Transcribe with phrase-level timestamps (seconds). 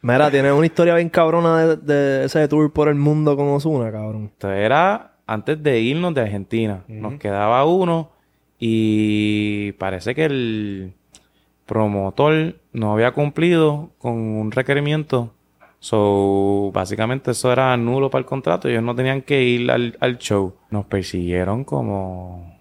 [0.00, 3.90] Mira, tienes una historia bien cabrona de, de ese tour por el mundo con Osuna,
[3.90, 4.26] cabrón.
[4.32, 6.84] Esto era antes de irnos de Argentina.
[6.88, 8.10] Nos quedaba uno
[8.58, 10.94] y parece que el
[11.66, 15.34] promotor no había cumplido con un requerimiento.
[15.80, 18.68] So, básicamente eso era nulo para el contrato.
[18.68, 20.54] Ellos no tenían que ir al, al show.
[20.70, 22.57] Nos persiguieron como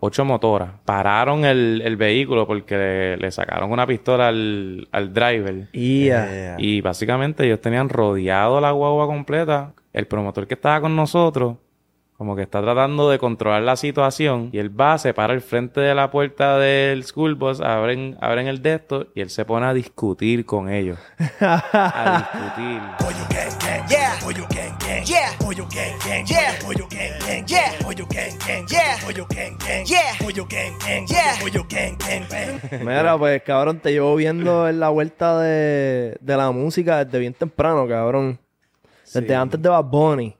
[0.00, 0.70] ocho motoras.
[0.84, 5.70] Pararon el, el vehículo porque le, le sacaron una pistola al, al driver.
[5.72, 6.56] Yeah.
[6.58, 9.72] Y básicamente ellos tenían rodeado la guagua completa.
[9.92, 11.56] El promotor que estaba con nosotros,
[12.16, 14.50] como que está tratando de controlar la situación.
[14.52, 18.46] Y él va, se para al frente de la puerta del school bus, abren, abren
[18.46, 20.98] el de esto y él se pone a discutir con ellos.
[21.40, 22.80] a discutir.
[25.56, 26.52] Pollo gang gang, yeah.
[26.60, 27.72] Pollo gang gang, yeah.
[27.80, 28.98] Pollo gang gang, yeah.
[29.00, 30.12] Pollo gang gang, yeah.
[30.20, 31.08] Pollo gang gang, yeah.
[31.08, 31.36] Pollo gang gang, yeah.
[31.40, 32.26] Pollo gang gang, yeah.
[32.28, 32.84] Pollo gang gang, bang.
[32.84, 37.32] Mira, pues cabrón, te llevo viendo en la vuelta de, de la música desde bien
[37.32, 38.38] temprano, cabrón.
[39.06, 39.32] Desde Sí.
[39.32, 40.36] antes de Bad Bunny.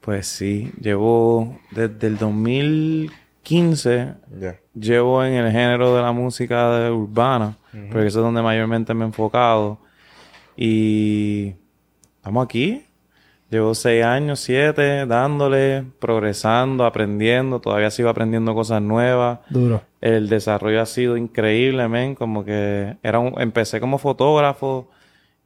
[0.00, 4.60] Pues sí, llevo desde el 2015 Ya.
[4.74, 7.56] llevo en el género de la música de urbana,
[7.90, 9.78] porque eso es donde mayormente me he enfocado.
[10.56, 11.54] Y
[12.18, 12.85] estamos aquí.
[13.48, 17.60] Llevo seis años, siete, dándole, progresando, aprendiendo.
[17.60, 19.38] Todavía sigo aprendiendo cosas nuevas.
[19.50, 19.82] Duro.
[20.00, 22.14] El desarrollo ha sido increíble, men.
[22.16, 24.88] Como que era un- empecé como fotógrafo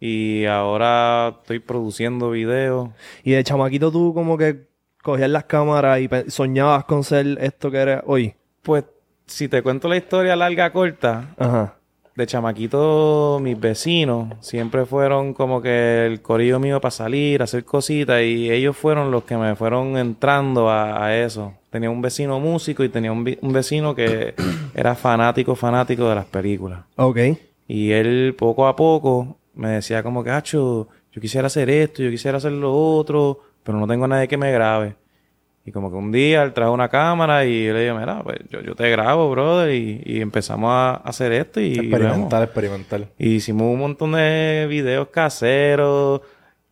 [0.01, 2.89] y ahora estoy produciendo videos.
[3.23, 4.67] Y de chamaquito tú como que
[5.03, 8.35] cogías las cámaras y soñabas con ser esto que eres hoy.
[8.63, 8.85] Pues,
[9.27, 11.75] si te cuento la historia larga, corta, Ajá.
[12.17, 18.23] De chamaquito, mis vecinos siempre fueron como que el corillo mío para salir, hacer cositas,
[18.23, 21.55] y ellos fueron los que me fueron entrando a, a eso.
[21.71, 24.35] Tenía un vecino músico y tenía un, un vecino que
[24.75, 26.81] era fanático, fanático de las películas.
[26.97, 27.19] Ok.
[27.69, 32.11] Y él poco a poco me decía como que, Hacho, yo quisiera hacer esto, yo
[32.11, 34.97] quisiera hacer lo otro, pero no tengo nadie que me grabe.
[35.71, 38.39] Y como que un día él trajo una cámara y yo le dije, mira, pues
[38.51, 39.73] yo, yo te grabo, brother.
[39.73, 41.75] Y, y empezamos a hacer esto y.
[41.75, 43.07] Experimental, experimental.
[43.17, 46.23] Y hicimos un montón de videos caseros.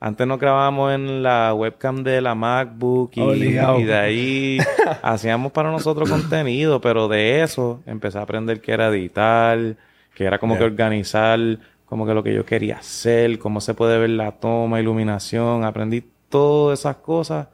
[0.01, 4.59] Antes nos grabábamos en la webcam de la MacBook y, y de ahí
[5.03, 9.77] hacíamos para nosotros contenido, pero de eso empecé a aprender que era editar,
[10.13, 11.39] que era como que organizar,
[11.87, 16.03] como que lo que yo quería hacer, cómo se puede ver la toma, iluminación, aprendí
[16.29, 17.47] todas esas cosas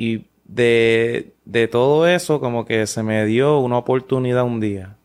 [0.00, 4.96] y de, de todo eso como que se me dio una oportunidad un día.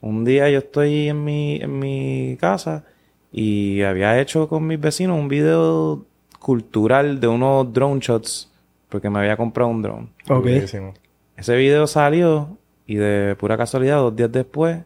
[0.00, 2.86] Un día yo estoy en mi, en mi casa
[3.30, 6.06] y había hecho con mis vecinos un video
[6.38, 8.50] cultural de unos drone shots
[8.88, 10.08] porque me había comprado un drone.
[10.30, 10.46] Ok.
[11.36, 14.78] Ese video salió y de pura casualidad, dos días después,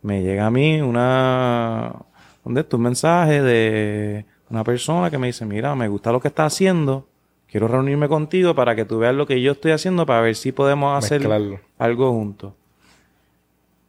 [0.00, 1.96] me llega a mí una,
[2.42, 2.76] ¿dónde está?
[2.76, 7.06] Un mensaje de una persona que me dice, mira, me gusta lo que estás haciendo,
[7.56, 10.52] quiero reunirme contigo para que tú veas lo que yo estoy haciendo para ver si
[10.52, 11.58] podemos hacer Mezclarlo.
[11.78, 12.52] algo juntos.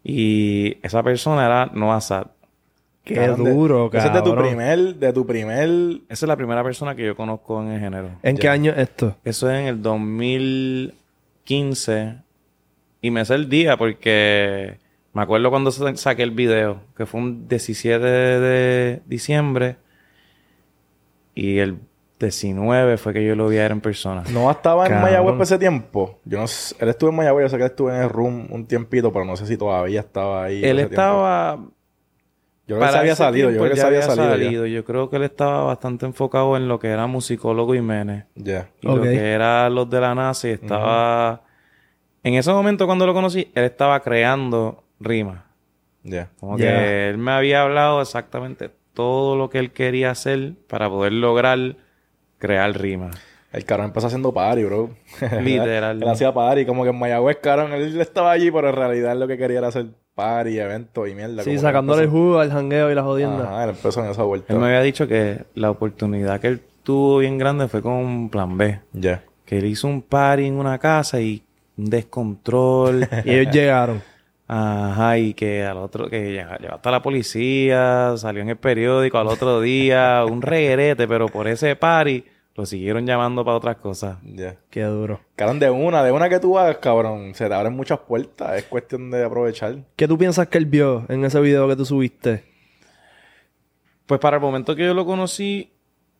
[0.05, 2.27] Y esa persona era Noah Sad.
[3.03, 4.47] Qué Cabrón, de- duro, Ese es de tu cabrón.
[4.47, 5.67] primer, de tu primer...
[6.07, 8.11] Esa es la primera persona que yo conozco en el género.
[8.23, 9.17] ¿En qué año es esto?
[9.25, 12.19] Eso es en el 2015.
[13.01, 14.77] Y me sé el día porque
[15.13, 19.75] me acuerdo cuando sa- saqué el video, que fue un 17 de diciembre.
[21.35, 21.79] Y el
[22.19, 24.23] 19 fue que yo lo vi a él en persona.
[24.31, 25.01] No estaba en.
[25.01, 26.19] Mayagüez por ese tiempo.
[26.25, 28.47] Yo no sé, él estuvo en Mayagüez, yo sé que él estuvo en el room
[28.49, 30.63] un tiempito, pero no sé si todavía estaba ahí.
[30.63, 31.55] él estaba...
[31.55, 31.73] tiempo.
[32.67, 34.65] Yo creo que se había ese salido, yo tiempo creo que ya se había salido.
[34.65, 38.25] Yo creo que él estaba bastante enfocado en lo que era musicólogo y menes.
[38.35, 38.69] Ya.
[38.81, 41.43] Y lo que era los de la NASA y estaba...
[42.23, 45.43] En ese momento cuando lo conocí, él estaba creando rimas.
[46.03, 46.29] Ya.
[46.41, 51.13] Como que él me había hablado exactamente todo lo que él quería hacer para poder
[51.13, 51.77] lograr
[52.37, 53.15] crear rimas.
[53.51, 54.89] El cabrón empezó haciendo party, bro.
[55.41, 56.01] Literal.
[56.01, 59.27] él hacía party, como que en Mayagüez, cabrón, él estaba allí, pero en realidad lo
[59.27, 61.43] que quería era hacer party, eventos y mierda.
[61.43, 63.45] Sí, sacándole el jugo al jangueo y la jodienda.
[63.45, 64.51] Ajá, él empezó en esa vuelta.
[64.53, 68.29] Él me había dicho que la oportunidad que él tuvo bien grande fue con un
[68.29, 68.79] plan B.
[68.93, 69.23] Ya.
[69.45, 71.43] Que él hizo un party en una casa y
[71.77, 73.07] un descontrol.
[73.25, 74.01] Y ellos llegaron.
[74.47, 79.27] Ajá, y que al otro, que llegó hasta la policía, salió en el periódico al
[79.27, 82.23] otro día, un reguerete, pero por ese party
[82.55, 84.17] lo siguieron llamando para otras cosas.
[84.23, 84.55] Ya.
[84.69, 85.19] Qué duro.
[85.35, 88.57] Cabrón, de una, de una que tú hagas, cabrón, se te abren muchas puertas.
[88.57, 89.83] Es cuestión de aprovechar.
[89.95, 92.45] ¿Qué tú piensas que él vio en ese video que tú subiste?
[94.07, 95.71] Pues para el momento que yo lo conocí,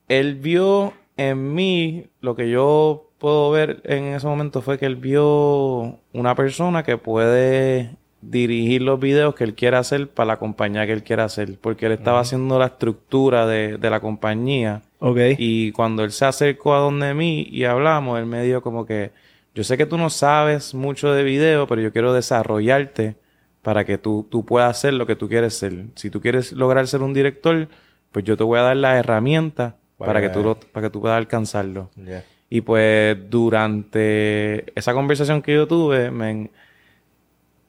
[0.06, 4.96] él vio en mí lo que yo puedo ver en ese momento fue que él
[4.96, 10.86] vio una persona que puede dirigir los videos que él quiere hacer para la compañía
[10.86, 11.56] que él quiere hacer.
[11.60, 14.82] Porque él estaba haciendo la estructura de, de la compañía.
[14.98, 15.18] Ok.
[15.38, 19.12] Y cuando él se acercó a donde mí y hablamos, él me dijo como que,
[19.54, 23.16] yo sé que tú no sabes mucho de video, pero yo quiero desarrollarte
[23.62, 25.84] para que tú, tú puedas hacer lo que tú quieres ser.
[25.94, 27.68] Si tú quieres lograr ser un director,
[28.12, 30.90] pues yo te voy a dar las herramientas para, Para que tú lo- para que
[30.90, 31.90] tú puedas alcanzarlo.
[31.96, 32.24] Yeah.
[32.50, 36.50] Y pues durante esa conversación que yo tuve, men,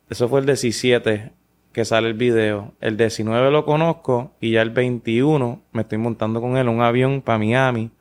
[0.10, 1.32] eso fue el 17
[1.72, 2.74] que sale el video.
[2.82, 7.22] El 19 lo conozco y ya el 21 me estoy montando con él un avión
[7.22, 7.92] para Miami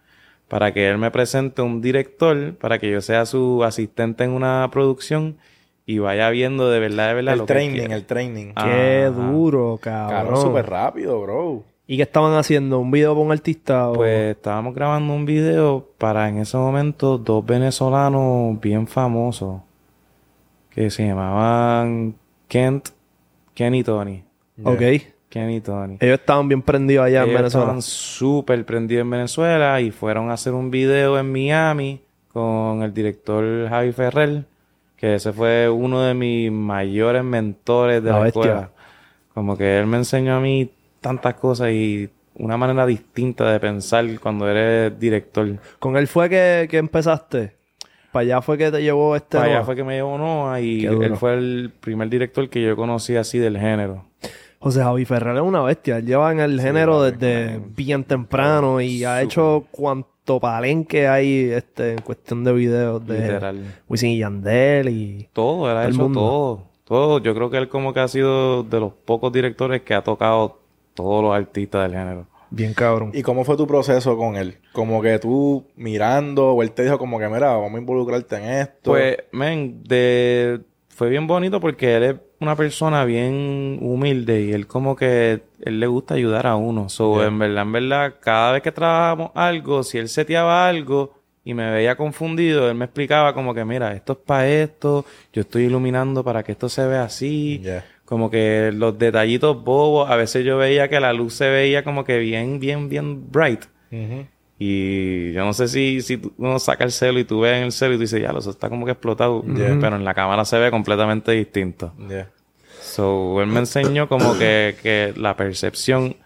[0.49, 4.67] para que él me presente un director, para que yo sea su asistente en una
[4.73, 5.37] producción
[5.85, 7.95] y vaya viendo de verdad, de verdad El lo que training, quiere.
[7.95, 8.53] el training.
[8.57, 8.65] Ah.
[8.65, 10.41] Qué duro, Cabrón, cabrón.
[10.43, 11.65] súper rápido, bro.
[11.87, 12.79] ¿Y qué estaban haciendo?
[12.79, 13.89] ¿Un video para un artista?
[13.91, 19.61] o- Pues estábamos grabando un video para en ese momento dos venezolanos bien famosos
[20.79, 22.15] que se llamaban
[22.47, 22.91] Kent,
[23.53, 24.23] Ken y Tony.
[24.63, 24.81] Ok.
[25.29, 25.97] Ken y Tony.
[25.99, 27.65] Ellos estaban bien prendidos allá en Venezuela.
[27.65, 32.01] estaban súper prendidos en Venezuela y fueron a hacer un video en Miami
[32.33, 34.45] con el director Javi Ferrer,
[34.97, 38.71] que ese fue uno de mis mayores mentores de La la, escuela.
[39.35, 40.71] Como que él me enseñó a mí
[41.01, 45.59] tantas cosas y una manera distinta de pensar cuando eres director.
[45.81, 47.58] ¿Con él fue que, que empezaste?
[48.13, 49.37] ¿Para allá fue que te llevó este...
[49.37, 52.77] Para allá fue que me llevó Noah y él fue el primer director que yo
[52.77, 54.05] conocí así del género.
[54.61, 55.99] José Javi Ferrer es una bestia.
[55.99, 61.93] Él lleva en el género desde bien temprano y ha hecho cuanto palenque hay este,
[61.93, 63.75] en cuestión de videos de Literal.
[63.89, 65.29] Wisin y Yandel y...
[65.33, 66.21] Todo, él ha hecho mundo.
[66.21, 66.63] todo.
[66.85, 67.19] Todo.
[67.21, 70.59] Yo creo que él como que ha sido de los pocos directores que ha tocado
[70.95, 72.27] todos los artistas del género.
[72.51, 73.11] Bien cabrón.
[73.15, 74.57] ¿Y cómo fue tu proceso con él?
[74.73, 78.45] Como que tú mirando, o él te dijo como que, mira, vamos a involucrarte en
[78.45, 78.93] esto.
[78.93, 80.61] Pues, men, de...
[80.89, 85.81] fue bien bonito porque él es una persona bien humilde y él como que él
[85.81, 86.89] le gusta ayudar a uno.
[86.89, 87.27] So, Yeah.
[87.27, 91.15] en verdad, en verdad, cada vez que trabajamos algo, si él seteaba algo
[91.45, 95.43] y me veía confundido, él me explicaba como que, mira, esto es para esto, yo
[95.43, 97.59] estoy iluminando para que esto se vea así.
[97.63, 97.85] Yeah.
[98.09, 102.05] Como que los detallitos bobos, a veces yo veía que la luz se veía como
[102.05, 103.65] que bien, bien, bien bright.
[104.59, 107.65] Y yo no sé si, si tú- uno saca el celo y tú ves en
[107.65, 109.45] el celo y tú dices, ya, eso está como que explotado.
[109.45, 109.77] Yeah.
[109.81, 111.93] Pero en la cámara se ve completamente distinto.
[112.09, 112.31] Yeah.
[112.81, 116.17] So, él me enseñó como que, que la percepción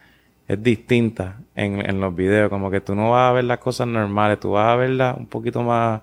[0.47, 2.49] es distinta en, en los videos.
[2.49, 5.27] Como que tú no vas a ver las cosas normales, tú vas a verlas un
[5.27, 6.01] poquito más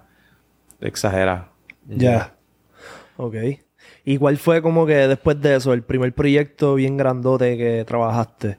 [0.81, 1.45] exageradas.
[1.87, 2.33] Ya.
[3.17, 3.35] Ok.
[4.05, 8.57] ¿Y cuál fue como que después de eso, el primer proyecto bien grandote que trabajaste?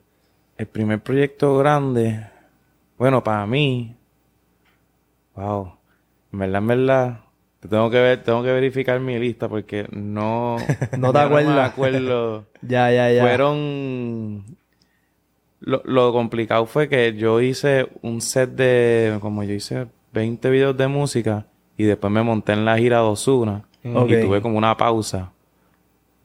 [0.57, 2.27] El primer proyecto grande,
[2.99, 3.97] bueno, para mí,
[5.35, 5.73] wow,
[6.33, 7.21] en verdad, en verdad,
[7.69, 10.57] tengo que ver, tengo que verificar mi lista porque no,
[10.99, 11.55] No te acuerdas.
[11.55, 12.47] me acuerdo.
[12.63, 13.23] Ya, ya, ya.
[13.23, 14.45] Fueron,
[15.61, 20.77] lo, lo complicado fue que yo hice un set de, como yo hice 20 videos
[20.77, 21.47] de música
[21.79, 24.11] y después me monté en la gira de Ozuna Ok.
[24.11, 25.33] y tuve como una pausa.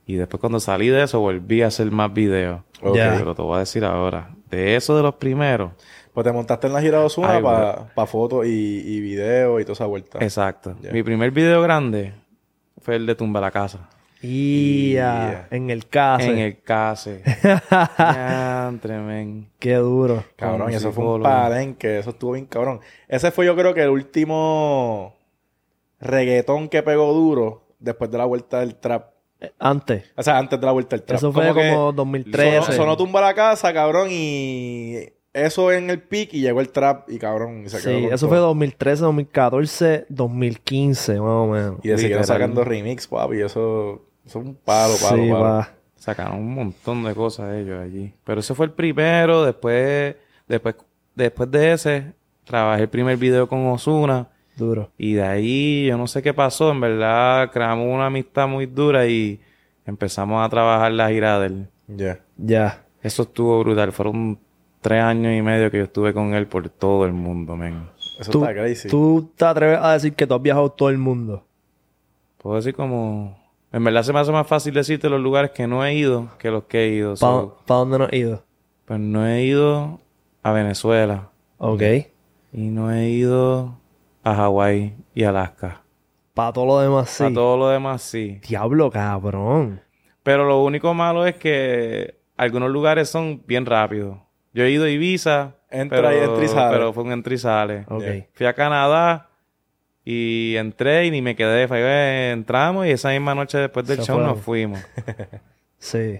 [0.07, 2.61] Y después cuando salí de eso volví a hacer más videos.
[2.81, 2.95] Ok.
[2.95, 3.15] Ya.
[3.17, 4.29] Pero te voy a decir ahora.
[4.49, 5.71] De eso de los primeros.
[6.13, 9.63] Pues te montaste en la gira de Ozuna Ay, para fotos y, y videos y
[9.65, 10.19] toda esa vuelta.
[10.21, 10.75] Exacto.
[10.93, 12.13] Mi primer video grande
[12.81, 13.89] fue el de Tumba la Casa.
[14.21, 15.47] Y Yeah.
[15.51, 16.25] en el caso.
[16.31, 17.21] En el case.
[17.97, 19.49] Diantre, men.
[19.59, 20.23] Qué duro.
[20.35, 22.79] Cabrón, eso fue un palenque, eso estuvo bien cabrón.
[23.07, 25.14] Ese fue yo creo que el último
[25.99, 29.11] reggaetón que pegó duro después de la vuelta del trap.
[29.59, 30.05] Antes.
[30.15, 31.17] O sea, antes de la vuelta del trap.
[31.17, 32.61] Eso fue como 2013.
[32.61, 34.97] Sonó, sonó tumba la casa, cabrón, y
[35.33, 38.17] eso en el pic y llegó el trap y cabrón, y se quedó Sí, eso
[38.17, 38.29] todo.
[38.29, 41.75] fue 2013, 2014, 2015, más o menos.
[41.83, 45.43] Y de seguir sacando remix, papi, eso, eso es un palo, palo, sí, palo.
[45.43, 45.71] va.
[45.97, 48.13] Sacaron un montón de cosas ellos allí.
[48.23, 49.43] Pero ese fue el primero.
[49.43, 50.15] Después,
[50.47, 50.75] después,
[51.15, 54.29] después de ese, trabajé el primer video con Osuna.
[54.55, 54.89] Duro.
[54.97, 56.71] Y de ahí, yo no sé qué pasó.
[56.71, 59.39] En verdad, creamos una amistad muy dura y
[59.85, 61.67] empezamos a trabajar la gira de él.
[61.87, 62.19] Ya.
[62.37, 62.83] Ya.
[63.01, 63.91] Eso estuvo brutal.
[63.91, 64.39] Fueron
[64.81, 67.87] tres años y medio que yo estuve con él por todo el mundo, men.
[68.19, 68.87] Eso Tú, está crazy.
[68.87, 71.43] tú te atreves a decir que tú has viajado todo el mundo.
[72.37, 73.37] Puedo decir como...
[73.71, 76.49] En verdad se me hace más fácil decirte los lugares que no he ido que
[76.49, 77.15] los que he ido.
[77.15, 78.43] ¿Para So, dónde no has ido?
[78.85, 79.99] pues no he ido
[80.43, 81.29] a Venezuela.
[81.57, 81.81] Ok.
[82.53, 83.75] Y no he ido
[84.25, 85.83] a Hawái y Alaska.
[86.33, 87.23] Para todo lo demás, sí.
[87.23, 88.41] A todo lo demás sí.
[88.45, 89.81] Diablo, cabrón.
[90.23, 94.17] Pero lo único malo es que algunos lugares son bien rápidos.
[94.53, 96.75] Yo he ido a Ibiza, Entra pero, y entra y sale.
[96.77, 97.85] pero fue un entra y sale.
[98.33, 99.29] Fui a Canadá
[100.03, 101.67] Y entré y ni me quedé.
[101.69, 104.79] Eh, entramos y esa misma noche después del Se show nos fuimos.
[105.77, 106.19] Sí.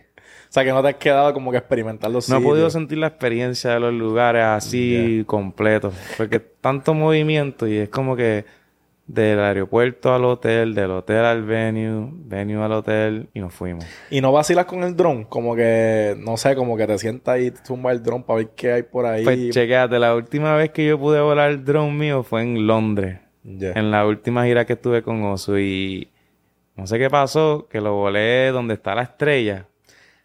[0.55, 2.97] O sea, que no te has quedado como que experimentar los No he podido sentir
[2.97, 5.93] la experiencia de los lugares así completos.
[6.15, 8.45] Porque tanto movimiento y es como que
[9.05, 13.85] del aeropuerto al hotel, del hotel al venue, venue al hotel y nos fuimos.
[14.09, 17.51] Y no vacilas con el dron, como que, no sé, como que te sientas y
[17.51, 19.25] tumba el dron para ver qué hay por ahí.
[19.25, 23.19] Pues chequéate, la última vez que yo pude volar el drone mío fue en Londres.
[23.43, 26.07] En la última gira que estuve con Osu y
[26.77, 29.67] no sé qué pasó, que lo volé donde está la estrella.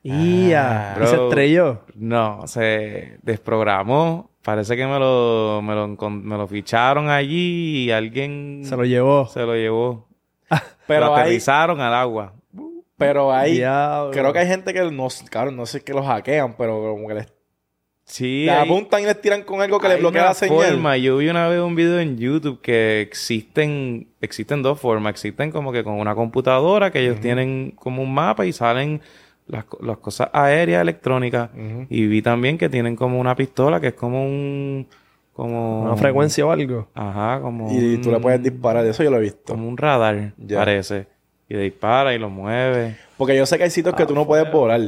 [0.02, 1.82] Y se estrelló.
[1.94, 4.30] No, se desprogramó.
[4.42, 9.26] Parece que me lo, me lo, me lo ficharon allí y alguien Se lo llevó.
[9.26, 10.08] se lo llevó.
[10.86, 12.32] Pero lo hay, aterrizaron al agua.
[12.96, 14.10] pero Diablo.
[14.12, 17.14] creo que hay gente que no, claro, no sé que los hackean, pero como que
[17.14, 17.32] les,
[18.04, 20.56] Sí, hay- apuntan y les tiran con algo que les bloquea la señal.
[20.72, 20.96] forma.
[20.96, 25.10] Yo vi una vez un video en YouTube que existen, existen dos formas.
[25.10, 29.00] Existen como que con una computadora que ellos tienen como un mapa y salen
[29.46, 31.50] las, las cosas aéreas electrónicas.
[31.88, 34.86] Y vi también que tienen como una pistola que es como un...
[35.32, 35.82] Como...
[35.84, 36.88] Una frecuencia o algo.
[36.94, 37.70] Ajá, como...
[37.72, 39.52] Y tú le un- puedes disparar, eso yo lo he visto.
[39.54, 41.06] Como un radar, parece.
[41.48, 42.96] Y dispara y lo mueve.
[43.16, 44.80] Porque yo sé que hay sitios que tú no puedes volar,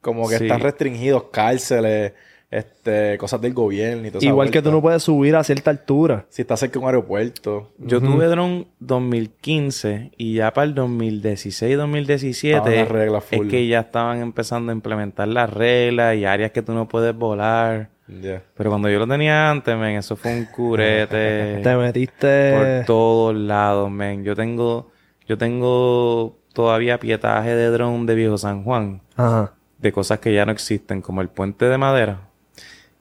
[0.00, 0.44] como que Sí.
[0.46, 2.12] están restringidos, cárceles,
[2.50, 4.26] este, cosas del gobierno y todo eso.
[4.28, 6.26] Igual que tú no puedes subir a cierta altura.
[6.30, 7.70] Si estás cerca de un aeropuerto.
[7.78, 13.48] Yo tuve dron 2015 y ya para el 2016-2017 Estaban las reglas es full.
[13.48, 17.90] que ya estaban empezando a implementar las reglas y áreas que tú no puedes volar.
[18.08, 18.42] Ya.
[18.56, 22.54] Pero cuando yo lo tenía antes, men, eso fue un curete Te metiste.
[22.56, 24.24] por todos lados, men.
[24.24, 24.90] Yo tengo,
[25.28, 29.52] yo tengo todavía pietaje de dron de Viejo San Juan Ajá.
[29.78, 32.22] de cosas que ya no existen, como el puente de madera.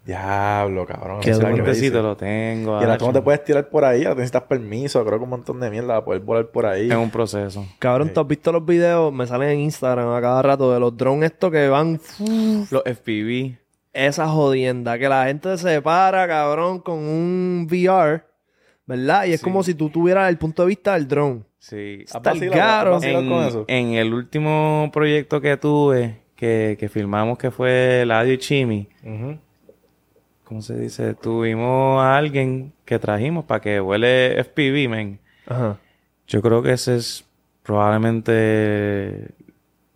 [0.06, 1.20] Diablo, cabrón.
[1.22, 2.02] Qué duro.
[2.02, 2.72] lo tengo.
[2.80, 5.30] Y ahora tú no te puedes tirar por ahí, ahora necesitas permiso, creo que un
[5.30, 6.90] montón de mierda para poder volar por ahí.
[6.90, 7.66] Es un proceso.
[7.78, 9.14] Cabrón, ¿tú has visto los videos?
[9.14, 12.00] Me salen en Instagram a cada rato de los drones estos que van...
[12.72, 13.58] Los FPV.
[13.94, 14.98] Esa jodienda.
[14.98, 18.24] Que la gente se para, cabrón, con un VR.
[18.86, 19.26] ¿Verdad?
[19.26, 19.44] Y es Sí.
[19.44, 21.44] como si tú tuvieras el punto de vista del drone.
[21.60, 22.06] Sí.
[22.10, 23.00] ¿Has Está caro.
[23.04, 23.66] en, eso?
[23.68, 29.38] en el último proyecto que tuve, que, que filmamos, que fue Ladio y Chimi, Ujú.
[30.50, 31.14] ¿Cómo se dice?
[31.14, 35.20] Tuvimos a alguien que trajimos para que huele FPV, men.
[35.46, 35.78] Ajá.
[36.28, 37.24] Yo creo que ese es
[37.62, 39.28] probablemente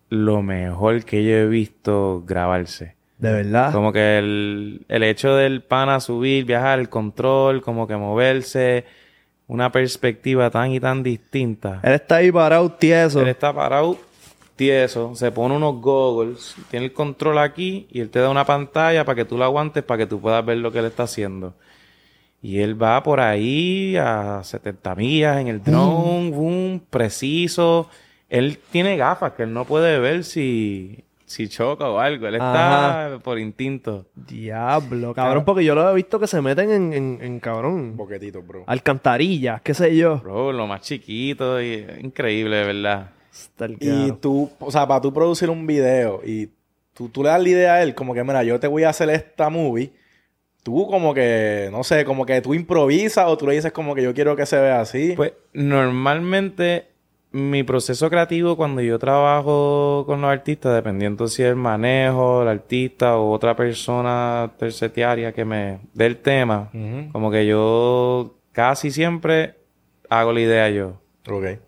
[0.10, 2.96] lo mejor que yo he visto grabarse.
[3.18, 3.74] De verdad.
[3.74, 8.86] Como que el, el hecho del pana subir, viajar, el control, como que moverse,
[9.48, 11.80] una perspectiva tan y tan distinta.
[11.82, 13.22] Él está ahí parado tieso.
[13.22, 13.98] Él está parado
[14.56, 19.06] tieso, se pone unos goggles, tiene el control aquí y él te da una pantalla
[19.06, 21.54] para que tú lo aguantes, para que tú puedas ver lo que él está haciendo.
[22.42, 27.90] Y él va por ahí a 70 millas en el drone, boom, preciso.
[28.30, 32.28] Él tiene gafas que él no puede ver si, si choca o algo.
[32.28, 34.08] Él está por instinto.
[34.14, 38.42] Diablo, cabrón, porque yo lo he visto que se meten en, en, en, cabrón, Boquetito,
[38.42, 38.66] bro.
[38.68, 40.18] alcantarillas, qué sé yo.
[40.18, 43.12] Bro, lo más chiquito y increíble, de verdad.
[43.80, 46.50] Y tú, o sea, para tú producir un video y
[46.94, 48.90] tú, tú le das la idea a él, como que, mira, yo te voy a
[48.90, 49.92] hacer esta movie.
[50.62, 54.04] Tú como que, no sé, como que tú improvisas o tú le dices como que
[54.04, 55.14] yo quiero que se vea así.
[55.16, 56.88] Pues normalmente
[57.34, 63.18] mi proceso creativo cuando yo trabajo con los artistas, dependiendo si el manejo, el artista
[63.18, 66.70] o otra persona tercetiaria que me dé el tema,
[67.12, 69.56] como que yo casi siempre
[70.10, 71.02] hago la idea yo.
[71.28, 71.60] Ok.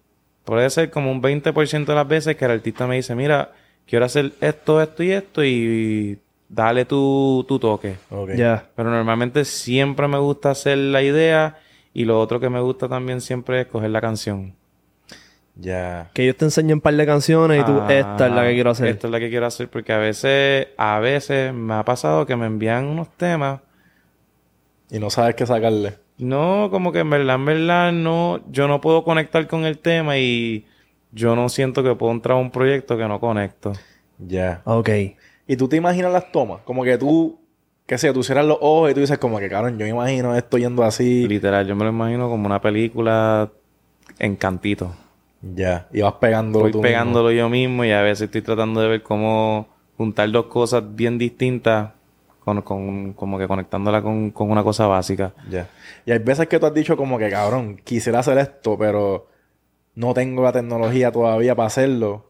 [0.46, 3.52] Puede ser como un 20% de las veces que el artista me dice, mira,
[3.88, 7.96] quiero hacer esto, esto y esto y dale tu, tu toque.
[8.10, 8.32] Ok.
[8.36, 8.70] Ya.
[8.76, 11.58] Pero normalmente siempre me gusta hacer la idea
[11.94, 14.54] y lo otro que me gusta también siempre es coger la canción.
[15.56, 16.10] Ya.
[16.14, 18.72] Que ellos te enseñen un par de canciones y tú, esta es la que quiero
[18.72, 18.88] hacer.
[18.88, 22.36] Esta es la que quiero hacer porque a veces, a veces me ha pasado que
[22.36, 23.62] me envían unos temas.
[24.92, 26.05] Y no sabes qué sacarle.
[26.18, 30.18] No, como que en verdad, en verdad, no, yo no puedo conectar con el tema
[30.18, 30.66] y
[31.12, 33.74] yo no siento que puedo entrar a un proyecto que no conecto.
[34.18, 34.62] Ya.
[34.66, 34.90] Ok.
[35.48, 36.62] Y tú te imaginas las tomas.
[36.64, 37.38] Como que tú,
[37.86, 40.36] qué sé, tú cierras los ojos y tú dices como que, cabrón, yo me imagino
[40.36, 41.28] esto yendo así.
[41.28, 43.50] Literal, yo me lo imagino como una película
[44.18, 44.96] en cantito.
[45.42, 45.88] Ya.
[45.94, 46.88] Y vas pegándolo Voy tú mismo.
[46.88, 49.68] pegándolo yo mismo y a veces estoy tratando de ver cómo
[49.98, 51.92] juntar dos cosas bien distintas
[52.46, 55.34] con, con- como que conectándola con, con una cosa básica.
[55.50, 55.68] Ya.
[56.06, 59.28] Y hay veces que tú has dicho como que, cabrón, quisiera hacer esto, pero
[59.96, 62.30] no tengo la tecnología todavía para hacerlo.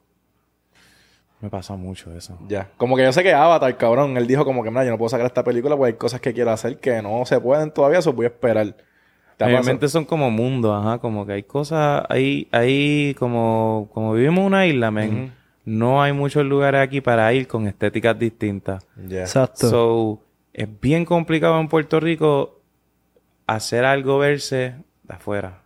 [1.42, 2.40] Me pasa mucho eso.
[2.48, 2.70] Ya.
[2.78, 5.10] Como que yo sé que Avatar, cabrón, él dijo como que, mira, yo no puedo
[5.10, 8.14] sacar esta película porque hay cosas que quiero hacer que no se pueden todavía, eso
[8.14, 8.68] voy a esperar.
[8.68, 9.60] ¿Te ha pasado?
[9.60, 14.46] Obviamente son como mundos, ajá, como que hay cosas, hay, hay como, como vivimos en
[14.46, 15.34] una isla, men,
[15.66, 18.86] no hay muchos lugares aquí para ir con estéticas distintas.
[19.10, 19.70] Exacto.
[19.70, 20.22] So,
[20.54, 22.62] es bien complicado en Puerto Rico
[23.48, 25.62] hacer algo verse de afuera.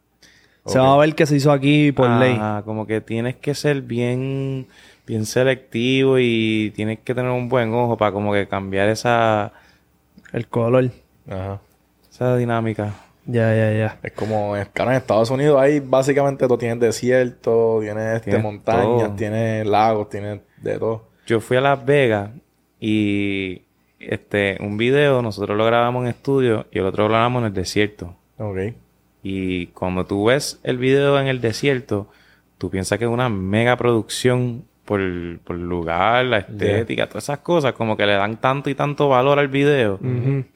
[0.65, 2.34] Se va a ver que se hizo aquí por ley.
[2.34, 4.68] Ajá, como que tienes que ser bien,
[5.06, 9.51] bien selectivo y tienes que tener un buen ojo para como que cambiar esa,
[10.32, 10.91] El color.
[11.27, 11.60] Ajá.
[12.10, 12.94] esa dinámica.
[13.31, 14.00] Ya, ya, ya.
[14.01, 18.83] Es como, claro, en Estados Unidos ahí básicamente tú tienes desierto, tienes este, Tienes montañas,
[18.83, 19.15] todo.
[19.15, 21.09] tienes lagos, tienes de todo.
[21.27, 22.31] Yo fui a Las Vegas
[22.79, 23.62] y
[24.00, 27.53] este un video nosotros lo grabamos en estudio y el otro lo grabamos en el
[27.53, 28.15] desierto.
[28.39, 28.57] Ok.
[29.21, 32.07] Y cuando tú ves el video en el desierto,
[32.57, 35.00] tú piensas que es una mega producción por,
[35.43, 39.07] por el lugar, la estética, todas esas cosas, como que le dan tanto y tanto
[39.07, 40.00] valor al video,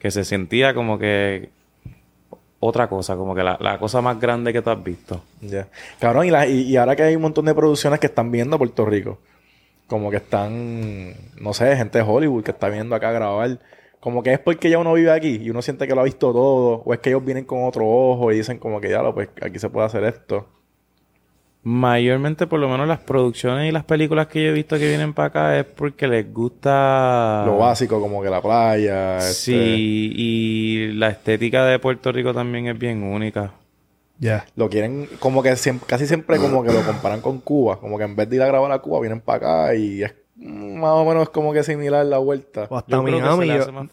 [0.00, 1.50] que se sentía como que
[2.66, 5.22] otra cosa, como que la, la cosa más grande que tú has visto.
[5.40, 5.68] Ya.
[6.00, 8.56] Cabrón, y, la- y, y ahora que hay un montón de producciones que están viendo
[8.56, 9.18] a Puerto Rico,
[9.86, 13.58] como que están, no sé, gente de Hollywood que está viendo acá grabar,
[14.00, 16.32] como que es porque ya uno vive aquí y uno siente que lo ha visto
[16.32, 19.14] todo, o es que ellos vienen con otro ojo y dicen como que ya, lo,
[19.14, 20.46] pues aquí se puede hacer esto.
[21.66, 25.14] Mayormente, por lo menos las producciones y las películas que yo he visto que vienen
[25.14, 27.42] para acá es porque les gusta...
[27.46, 29.16] Lo básico, como que la playa.
[29.16, 33.52] este, Sí, y la estética de Puerto Rico también es bien única.
[34.18, 34.44] Ya.
[34.56, 37.80] Lo quieren, como que siem- casi siempre como que lo comparan con Cuba.
[37.80, 40.14] Como que en vez de ir a grabar a Cuba, vienen para acá y es
[40.44, 42.66] más o menos como que similar la vuelta.
[42.68, 43.50] O hasta Miami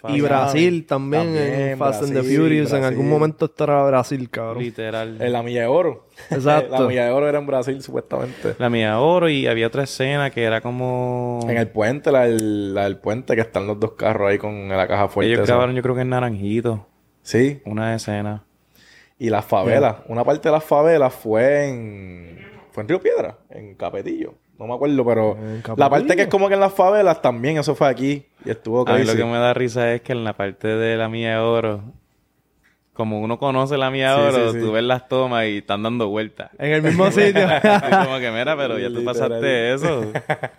[0.10, 0.22] y-.
[0.22, 2.74] Brasil también, También, en Fast and the Brasil, Furious.
[2.74, 4.62] En algún momento estará Brasil, cabrón.
[4.62, 5.22] Literal.
[5.22, 6.08] En la milla de oro.
[6.30, 6.72] Exacto.
[6.80, 8.56] la milla de oro era en Brasil, supuestamente.
[8.60, 11.40] La mía oro y había otra escena que era como...
[11.48, 14.68] En el puente, la del, la del puente, que están los dos carros ahí con
[14.68, 15.34] la caja fuerte.
[15.34, 16.86] Ellos grabaron yo creo que en Naranjito.
[17.24, 17.62] Sí.
[17.66, 18.44] Una escena.
[19.18, 19.98] Y las favelas.
[20.08, 22.52] Una parte de las favelas fue en...
[22.72, 24.36] Fue en Río Piedra, en Capetillo.
[24.62, 25.38] No me acuerdo, pero...
[25.76, 28.26] La parte que es como que en las favelas también, eso fue aquí.
[28.46, 29.18] Y estuvo A mí crazy.
[29.18, 31.82] lo que me da risa es que en la parte de la mía de oro,
[32.94, 34.64] como uno conoce la mía de Sí, oro, sí, sí.
[34.66, 36.52] tú ves las tomas y están dando vueltas.
[36.60, 37.42] En el mismo sitio.
[38.04, 39.06] Como que, mira, pero ya tú Literal.
[39.06, 40.12] pasaste eso.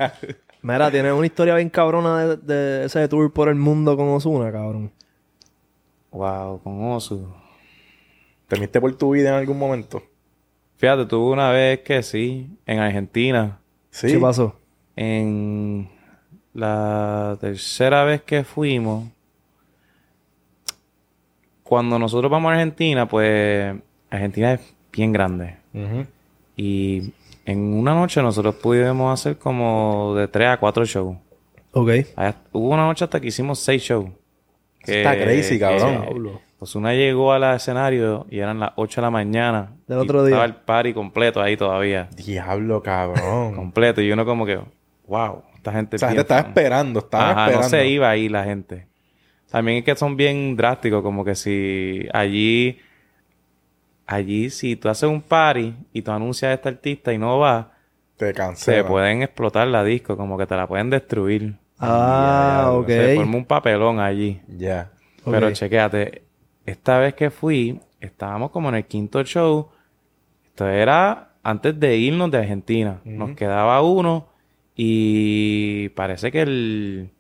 [0.63, 4.51] Mira, tienes una historia bien cabrona de, de ese tour por el mundo con Osuna,
[4.53, 4.91] cabrón.
[6.11, 7.27] wow, con Osu.
[8.49, 10.03] ¿Temiste por tu vida en algún momento?
[10.77, 13.59] Fíjate, tuve una vez que sí, en Argentina,
[13.93, 14.09] Sí.
[14.09, 14.57] ¿Qué pasó?
[14.97, 15.89] en
[16.53, 19.09] la tercera vez que fuimos,
[21.63, 23.75] cuando nosotros vamos a Argentina, pues
[24.11, 24.61] Argentina es
[24.93, 25.57] bien grande.
[26.57, 27.13] Y
[27.47, 31.17] en una noche nosotros pudimos hacer como de 3 a 4 shows.
[31.73, 31.91] Ok.
[32.17, 34.11] Allá- Hubo una noche hasta que hicimos 6 shows.
[34.85, 36.03] Está crazy, cabrón.
[36.03, 36.41] Diablo.
[36.63, 39.73] Osuna llegó al escenario y eran las 8 de la mañana.
[39.89, 40.37] Del y otro día.
[40.37, 42.09] Estaba el party completo ahí todavía.
[42.17, 43.55] Diablo, cabrón.
[43.57, 44.01] Completo.
[44.01, 44.61] Y uno como que,
[45.09, 45.97] wow, esta gente...
[45.97, 47.63] Es gente estaba esperando, estaban Ajá, esperando.
[47.65, 48.87] no se iba ahí la gente.
[49.51, 52.79] También es que son bien drásticos, como que si allí,
[54.07, 57.73] allí si tú haces un party y tú anuncias a este artista y no va,
[58.17, 58.87] Te se cancelan.
[58.87, 61.57] pueden explotar la disco, como que te la pueden destruir.
[61.79, 62.87] Ah, Ya, ya, ok.
[62.89, 64.41] Se forma un papelón allí.
[64.49, 64.91] Ya.
[65.25, 65.53] Pero Ok.
[65.55, 66.23] chequéate,
[66.67, 69.69] esta vez que fui, estábamos como en el quinto show.
[70.47, 73.01] Esto era antes de irnos de Argentina.
[73.05, 74.27] Nos quedaba uno
[74.77, 77.11] y parece que el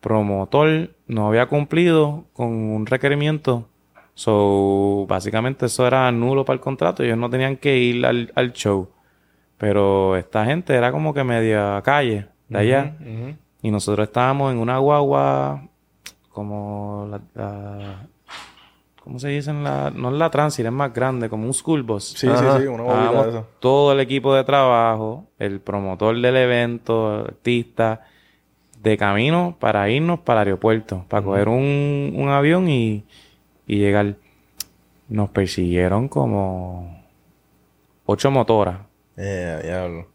[0.00, 3.68] promotor no había cumplido con un requerimiento.
[4.14, 7.02] So, básicamente eso era nulo para el contrato.
[7.02, 8.88] Ellos no tenían que ir al, al show.
[9.58, 12.96] Pero esta gente era como que media calle de allá.
[13.62, 15.68] Y nosotros estábamos en una guagua
[16.30, 18.06] como la, la-
[19.02, 19.50] ¿cómo se dice?
[19.50, 22.04] en La, no es la transit, es más grande, como un school bus.
[22.16, 22.56] Sí, Ajá.
[22.56, 23.46] sí, sí, una Estábamos de eso.
[23.58, 28.02] todo el equipo de trabajo, el promotor del evento, artista,
[28.82, 33.04] de camino para irnos para el aeropuerto, para coger un, un avión y,
[33.66, 34.16] y llegar.
[35.08, 37.02] Nos persiguieron como
[38.06, 38.78] ocho motoras.
[39.16, 40.06] Eh, diablo.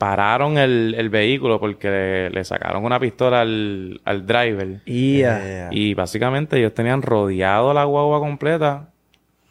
[0.00, 4.80] Pararon el, el vehículo porque le, le sacaron una pistola al, al driver.
[4.86, 8.88] Eh, Y básicamente ellos tenían rodeado la guagua completa,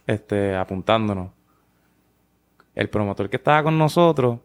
[0.08, 1.30] este, apuntándonos.
[2.74, 4.40] El promotor que estaba con nosotros,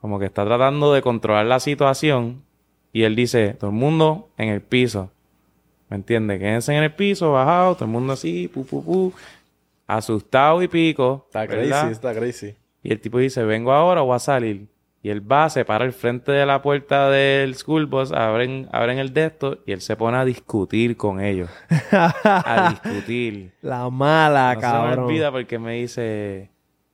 [0.00, 2.44] como que está tratando de controlar la situación,
[2.92, 5.10] y él dice, todo el mundo en el piso.
[5.88, 6.38] ¿Me entiendes?
[6.38, 9.12] Quédense en el piso, bajado, todo el mundo así, pu, pu, pu,
[9.88, 11.24] asustado y pico.
[11.26, 11.80] Está ¿verdad?
[11.80, 12.54] crazy, está crazy.
[12.84, 14.68] Y el tipo dice, vengo ahora o voy a salir.
[15.02, 18.98] Y él va, se para al frente de la puerta del school bus, abren, abren
[18.98, 21.48] el de esto y él se pone a discutir con ellos.
[21.90, 23.52] a discutir.
[23.62, 25.04] La mala, No se me cabrón.
[25.06, 26.50] olvida porque me dice,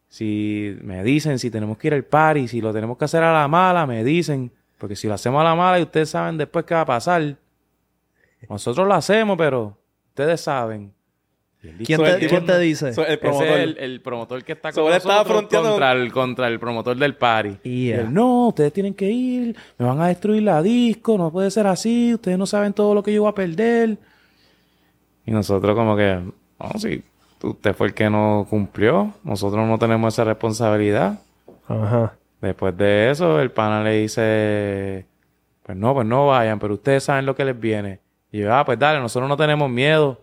[0.08, 3.32] si me dicen si tenemos que ir al party, si lo tenemos que hacer a
[3.32, 6.64] la mala, me dicen, porque si lo hacemos a la mala y ustedes saben después
[6.64, 7.36] qué va a pasar.
[8.48, 9.76] Nosotros lo hacemos, pero
[10.10, 10.92] ustedes saben.
[11.84, 12.92] ¿Quién So, te, el tipo- quién te dice?
[12.92, 13.46] So, el ese promotor.
[13.48, 17.50] es el, el promotor que está con nosotros contra el, contra el promotor del party.
[17.62, 17.72] Yeah.
[17.72, 21.50] Y él, no, ustedes tienen que ir, me van a destruir la disco, no puede
[21.50, 23.98] ser así, ustedes no saben todo lo que yo voy a perder.
[25.24, 26.20] Y nosotros como que,
[26.60, 27.02] no, sí,
[27.42, 31.18] usted fue el que no cumplió, nosotros no tenemos esa responsabilidad.
[31.68, 32.14] Ajá.
[32.40, 35.06] Después de eso, el pana le dice,
[35.64, 37.98] pues no, pues no vayan, pero ustedes saben lo que les viene.
[38.30, 40.20] Y yo, ah, pues dale, nosotros no tenemos miedo.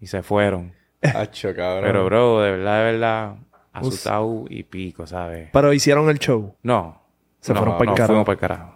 [0.00, 0.72] Y se fueron.
[1.02, 1.84] Hacho, cabrón.
[1.84, 3.36] Pero, bro, de verdad, de verdad,
[3.72, 5.48] asustado y pico, ¿sabes?
[5.52, 6.54] Pero hicieron el show.
[6.62, 7.02] No.
[7.40, 8.08] Se no, fueron no, pa'l nos carajo.
[8.12, 8.74] fuimos para el carajo.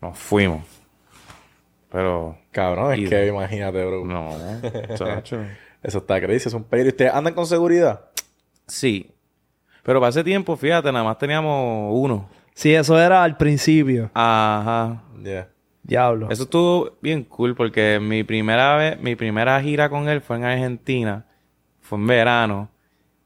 [0.00, 0.64] Nos fuimos.
[1.90, 4.04] Pero, Cabrón, es Y- que imagínate, bro.
[4.04, 4.30] no.
[5.82, 6.88] Eso está crazy, es un peligro.
[6.88, 8.06] ¿Y ustedes andan con seguridad?
[8.66, 9.10] Sí.
[9.82, 12.28] Pero para ese tiempo, fíjate, nada más teníamos uno.
[12.54, 14.10] Sí, eso era al principio.
[14.14, 15.02] Ajá.
[15.22, 15.48] Ya.
[15.84, 16.28] Diablo.
[16.30, 20.44] Eso estuvo bien cool porque mi primera vez, mi primera gira con él fue en
[20.44, 21.26] Argentina.
[21.80, 22.70] Fue en verano.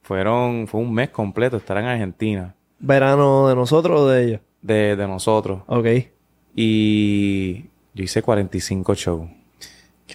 [0.03, 2.55] Fueron, fue un mes completo estar en Argentina.
[2.81, 4.41] ¿Verano de nosotros o de ellos?
[4.61, 5.63] De, de nosotros.
[5.67, 5.87] Ok.
[6.55, 7.63] Y
[7.95, 9.29] yo hice 45 shows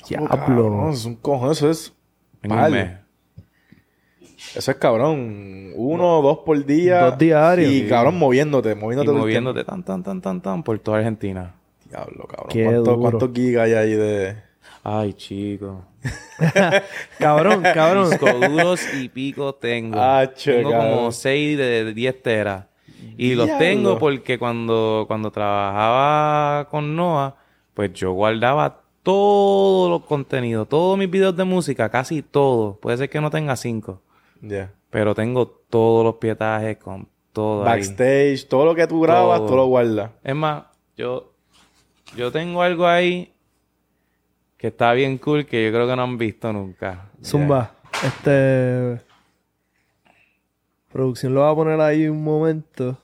[0.09, 0.89] Diablo.
[0.91, 1.93] Es un cojón, eso es...
[2.41, 2.91] en un mes.
[4.55, 5.71] Eso es cabrón.
[5.75, 7.05] Uno o dos por día.
[7.05, 7.71] Dos diarios.
[7.71, 7.87] Y Sí.
[7.87, 9.17] cabrón, moviéndote, moviéndote.
[9.17, 11.55] moviéndote tan, tan, tan, tan, tan por toda Argentina.
[11.93, 12.49] Diablo, cabrón.
[12.49, 12.99] Qué ¿Cuánto- duro.
[13.01, 14.35] ¿Cuántos gigas hay ahí de...?
[14.85, 15.85] Ay, chico.
[17.19, 18.09] Cabrón, cabrón.
[18.19, 19.99] Duros y pico tengo.
[19.99, 21.13] Acho, tengo como cabrón.
[21.13, 22.65] 6 de 10 teras.
[23.17, 27.35] Y los tengo porque cuando, cuando trabajaba con Noah,
[27.73, 32.77] pues yo guardaba todos los contenidos, todos mis videos de música, casi todo.
[32.77, 34.01] Puede ser que no tenga 5,
[34.41, 34.71] Ya.
[34.89, 37.79] pero tengo todos los pietajes con todo ahí.
[37.81, 39.47] Backstage, todo lo que tú grabas, Todo.
[39.49, 40.11] tú lo guardas.
[40.23, 40.63] Es más,
[40.97, 41.32] yo,
[42.15, 43.33] yo tengo algo ahí
[44.57, 47.09] que está bien cool que yo creo que no han visto nunca.
[47.23, 47.71] Zumba.
[48.03, 48.99] Este.
[50.91, 52.97] Producción lo va a poner ahí un momento.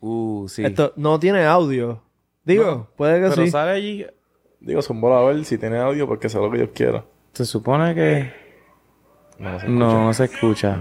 [0.00, 0.64] Uh, sí.
[0.64, 2.02] Esto no tiene audio.
[2.44, 3.50] Digo, No, puede que Pero sí.
[3.50, 4.06] sale allí.
[4.60, 7.04] Digo, zumbalo a ver si tiene audio porque sea lo que Dios quiera.
[7.32, 8.32] Se supone que
[9.38, 9.68] No, sé.
[9.68, 10.78] no, no se escucha.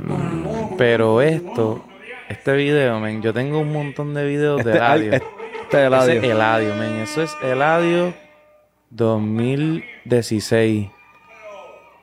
[0.77, 1.83] Pero esto,
[2.29, 5.11] este video, men, yo tengo un montón de videos de Este- Eladio.
[5.13, 5.42] ay, Este
[5.77, 6.21] es el Ese audio.
[6.21, 6.95] es Eladio, men.
[6.97, 8.13] Eso es Eladio
[8.89, 10.89] 2016.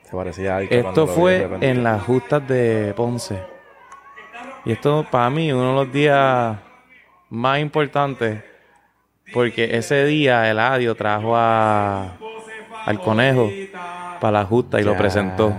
[0.03, 3.41] Se parecía a alguien Esto fue en las justas de Ponce.
[4.65, 6.57] Y esto para mí uno de los días
[7.29, 8.43] más importantes
[9.33, 12.17] porque ese día Eladio trajo a
[12.85, 13.49] al conejo
[14.19, 15.55] para la justa y lo presentó.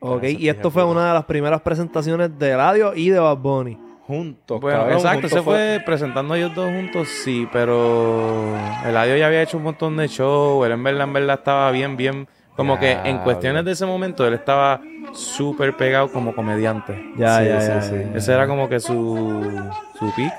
[0.00, 3.85] Ok, y esto fue una de las primeras presentaciones de radio y de Bad Bunny.
[4.06, 8.54] Juntos, Bueno, cabrón, exacto, juntos se fue presentando ellos dos juntos, sí, pero
[8.86, 11.96] Eladio ya había hecho un montón de shows, él en verdad, en verdad estaba bien,
[11.96, 14.80] bien, como que en cuestiones de ese momento él estaba
[15.12, 16.92] súper pegado como comediante.
[17.16, 17.94] Ya, Sí, ya, sí, ya, sí.
[18.12, 18.16] ya.
[18.18, 20.32] Ese era como que su, su pick.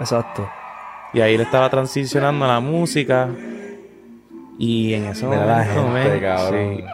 [0.00, 0.48] Exacto.
[1.14, 3.28] Y ahí él estaba transicionando a la música.
[4.58, 6.76] Y en ese Mira la momento, gente, cabrón.
[6.76, 6.84] sí.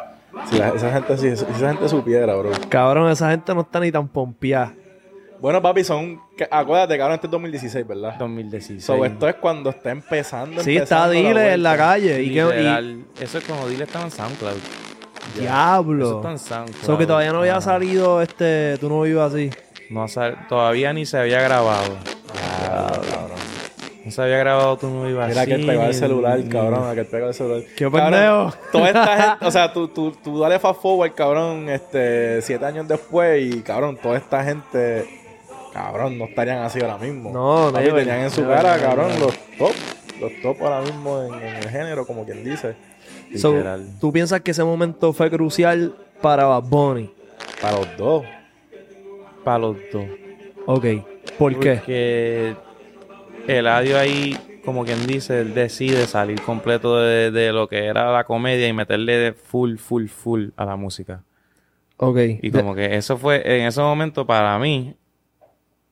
[0.51, 2.51] Si la- esa gente, si, si esa gente supiera, bro.
[2.69, 4.75] Cabrón, esa gente no está ni tan pompeada.
[5.41, 6.21] Bueno, papi, son.
[6.37, 8.15] que- Acuérdate, cabrón, este es 2016, ¿verdad?
[8.19, 8.85] 2016.
[8.85, 10.63] So, esto es cuando está empezando.
[10.63, 11.85] Sí, está empezando Dile en la vuelta.
[11.85, 12.23] calle.
[12.23, 14.57] Y que, y- Literal, Eso es como dile estaba en SoundCloud.
[14.57, 16.17] Eso diablo.
[16.17, 16.85] está en SoundCloud.
[16.85, 17.61] So que todavía no había Ah.
[17.61, 18.77] salido este.
[18.79, 19.51] Tú no vivas así.
[19.91, 21.97] No ha sal- todavía ni se había grabado.
[22.63, 23.39] Diablo, cabrón.
[24.05, 25.51] No se había grabado tú no ibas Mira así.
[25.51, 26.95] que él pegó el celular, cabrón.
[26.95, 27.63] Que él pegó el celular.
[27.77, 28.53] ¡Qué Cabrón, pendejo!
[28.73, 32.89] Toda esta gente, o sea, tú, tú, tú dale fast forward, cabrón, este, siete años
[32.89, 35.18] después y, cabrón, toda esta gente,
[35.85, 37.31] cabrón, no estarían así ahora mismo.
[37.33, 39.73] No, never, tenían en su cara, never, cabrón, los top,
[40.21, 42.75] los top ahora mismo en, en el género, como quien dice.
[43.37, 43.55] So.
[44.01, 47.11] ¿Tú piensas que ese momento fue crucial para Bad Bunny?
[47.61, 48.25] Para los dos.
[49.45, 50.05] Para los dos.
[50.67, 50.85] Ok.
[51.39, 51.75] ¿Por qué?
[51.77, 52.57] Porque
[53.47, 58.25] Eladio ahí, como quien dice, él decide salir completo de, de lo que era la
[58.25, 61.23] comedia y meterle de full, full, full a la música.
[61.97, 62.19] Ok.
[62.43, 64.95] Y De- como que eso fue, en ese momento para mí,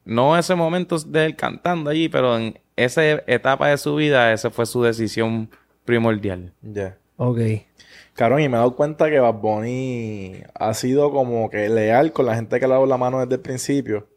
[0.06, 4.48] no ese momento de él cantando allí, pero en esa etapa de su vida, esa
[4.50, 5.50] fue su decisión
[5.84, 6.52] primordial.
[6.62, 6.96] Ya.
[7.16, 7.38] Ok.
[8.14, 12.24] Cabrón, y me he dado cuenta que Bad Bunny ha sido como que leal con
[12.26, 14.08] la gente que le ha dado la mano desde el principio.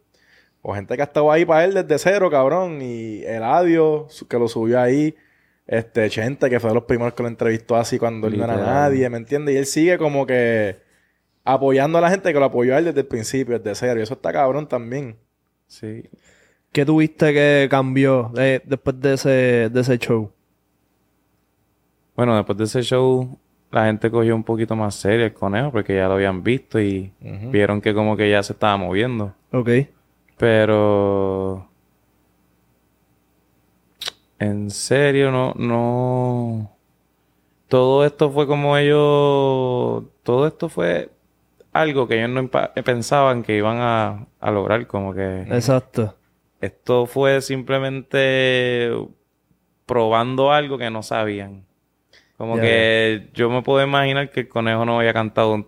[0.61, 2.81] O gente que ha estado ahí para él desde cero, cabrón.
[2.81, 5.15] Y Eladio, su- que lo subió ahí.
[5.67, 8.55] Este, Chente, que fue de los primeros que lo entrevistó así cuando él no era
[8.57, 9.53] nadie, ¿me entiendes?
[9.55, 10.77] Y él sigue como que
[11.45, 13.99] apoyando a la gente que lo apoyó a él desde el principio, desde cero.
[13.99, 15.17] Y eso está cabrón también.
[15.69, 16.03] Sí.
[16.71, 19.29] ¿Qué tuviste que cambió eh, después de ese,
[19.69, 20.31] de ese show?
[22.15, 23.37] Bueno, después de ese show,
[23.71, 27.13] la gente cogió un poquito más serio el conejo porque ya lo habían visto y
[27.51, 29.33] vieron que como que ya se estaba moviendo.
[29.51, 29.69] Ok.
[30.37, 31.67] Pero...
[34.39, 36.71] En serio, no, no...
[37.67, 40.03] Todo esto fue como ellos...
[40.23, 41.09] Todo esto fue
[41.71, 42.49] algo que ellos no
[42.83, 44.87] pensaban que iban a, a lograr.
[44.87, 46.15] Como que Exacto.
[46.61, 48.91] esto fue simplemente
[49.85, 51.65] probando algo que no sabían.
[52.37, 55.67] Como que yo me puedo imaginar que el conejo no había cantado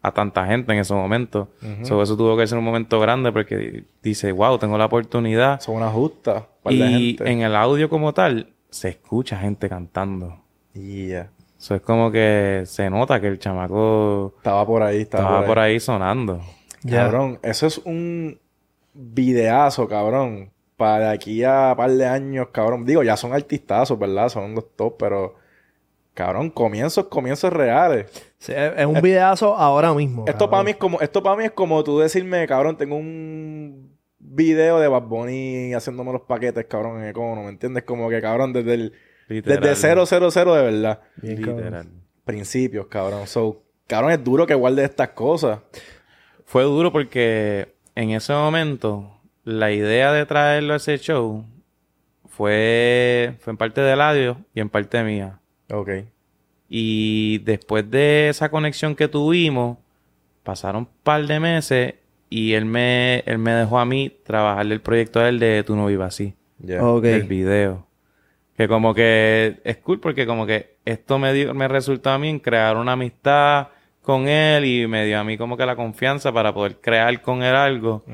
[0.00, 1.48] a tanta gente en ese momento.
[1.82, 5.60] So, eso tuvo que ser un momento grande porque dice, wow, tengo la oportunidad.
[5.60, 6.46] Son una justa.
[6.70, 6.78] Y
[7.16, 7.30] gente.
[7.30, 10.40] en el audio como tal, se escucha gente cantando.
[10.72, 11.30] Y ya.
[11.58, 15.58] Eso es como que se nota que el chamaco Estaba por ahí, estaba, estaba por
[15.58, 16.40] ahí sonando.
[16.88, 18.38] Cabrón, eso es un
[18.92, 20.50] videazo, cabrón.
[20.76, 22.84] Para de aquí a par de años, cabrón.
[22.84, 24.28] Digo, ya son artistazos, ¿verdad?
[24.28, 25.34] Son los top, pero...
[26.12, 28.06] Cabrón, comienzos, comienzos reales.
[28.38, 30.24] Sí, es un videazo ahora mismo.
[30.26, 30.50] Esto cabrón.
[30.50, 31.00] para mí es como...
[31.00, 36.12] Esto para mí es como tú decirme, cabrón, tengo un video de Bad Bunny haciéndome
[36.12, 37.84] los paquetes, cabrón, en Econo, ¿me entiendes?
[37.84, 38.92] Como que, cabrón, desde el...
[39.28, 39.60] Literal.
[39.60, 41.00] Desde 000 de verdad.
[41.16, 41.56] Bien, cabrón.
[41.56, 41.86] Literal.
[42.24, 43.26] Principios, cabrón.
[43.26, 45.60] So, cabrón, es duro que guarde estas cosas.
[46.44, 51.44] Fue duro porque en ese momento la idea de traerlo a ese show
[52.28, 55.40] fue, fue en parte de Eladio y en parte mía.
[55.70, 55.90] Ok.
[56.68, 59.78] Y después de esa conexión que tuvimos,
[60.42, 61.94] pasaron un par de meses
[62.28, 65.76] y él me, él me dejó a mí trabajarle el proyecto a él de Tú
[65.76, 67.85] no vivas así, del video.
[68.56, 72.28] Que como que es cool porque como que esto me dio, me resultó a mí
[72.28, 73.68] en crear una amistad
[74.02, 77.42] con él y me dio a mí como que la confianza para poder crear con
[77.42, 78.04] él algo.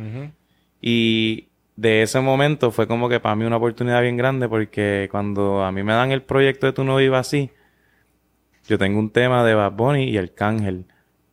[0.80, 5.62] Y de ese momento fue como que para mí una oportunidad bien grande porque cuando
[5.62, 7.50] a mí me dan el proyecto de Tú no vivas así,
[8.66, 10.86] yo tengo un tema de Bad Bunny y el Cángel.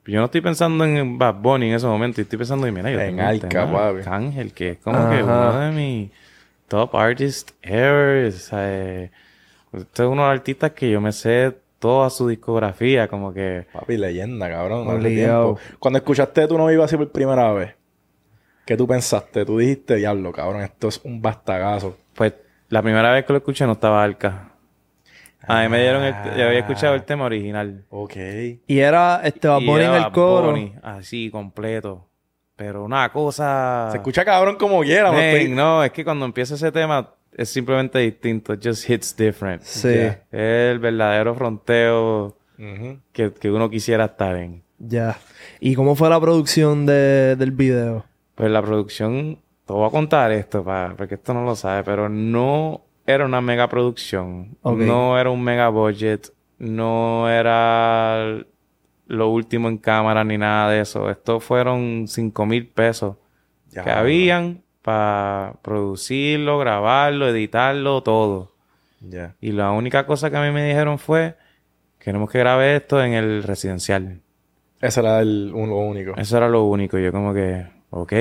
[0.06, 3.00] Yo no estoy pensando en Bad Bunny en ese momento, estoy pensando en, mira, yo
[3.00, 3.50] En tengo un tema.
[4.04, 6.12] Cángel, que es como que uno de mis
[6.69, 8.27] top artists ever.
[8.27, 9.12] o sea, eh,
[9.73, 13.65] Este es uno de los artistas que yo me sé toda su discografía, como que...
[13.73, 15.01] Papi, leyenda, cabrón.
[15.01, 15.58] tiempo.
[15.79, 17.73] Cuando escuchaste Tú no vivas así por primera vez,
[18.65, 19.45] ¿qué tú pensaste?
[19.45, 21.97] Tú dijiste, diablo, cabrón, esto es un bastagazo.
[22.13, 22.34] Pues
[22.69, 24.51] la primera vez que lo escuché no estaba Arca.
[25.47, 26.13] A mí me dieron el...
[26.38, 27.86] Yo había escuchado el tema original.
[27.89, 28.15] Ok.
[28.67, 30.51] Y era este Bad Y Bunny era en el Bad coro.
[30.51, 32.09] Bunny, así, completo.
[32.60, 33.88] Pero una cosa...
[33.89, 37.10] Se escucha cabrón como quiera, no Men, estoy- no, es que cuando empieza ese tema
[37.32, 38.54] es simplemente distinto.
[38.54, 39.62] It just hits different.
[39.62, 39.88] Sí.
[39.88, 42.36] Es el verdadero fronteo
[43.13, 44.62] que, que uno quisiera estar en.
[44.78, 45.17] ya.
[45.62, 48.04] ¿Y cómo fue la producción de- del video?
[48.36, 52.10] Pues la producción, te voy a contar esto, pa, porque esto no lo sabe, pero
[52.10, 54.58] no era una mega producción.
[54.65, 56.28] No era un mega budget.
[56.58, 58.43] No era
[59.10, 61.10] lo último en cámara ni nada de eso.
[61.10, 63.17] Esto fueron 5 mil pesos
[63.72, 68.54] Ya, que habían para producirlo, grabarlo, editarlo, todo.
[69.02, 69.36] Ya.
[69.41, 71.36] Y la única cosa que a mí me dijeron fue,
[72.00, 74.22] queremos que grabe esto en el residencial.
[74.82, 76.13] Ese era el, un- lo único.
[76.15, 76.98] Eso era lo único.
[76.98, 78.13] Yo como que, ok,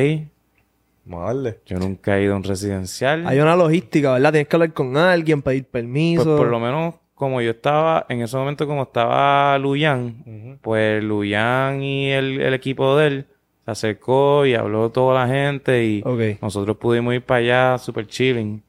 [1.04, 1.60] Vamos a darle.
[1.64, 3.26] yo nunca he ido a un residencial.
[3.26, 4.30] Hay una logística, ¿verdad?
[4.32, 6.24] Tienes que hablar con alguien, pedir permiso.
[6.24, 10.58] Pues por lo menos como yo estaba, en ese momento como estaba Luyan, Ujú.
[10.62, 13.26] pues Luyan y el, el equipo de él
[13.64, 16.02] se acercó y habló toda la gente y
[16.40, 18.62] nosotros pudimos ir para allá super chilling.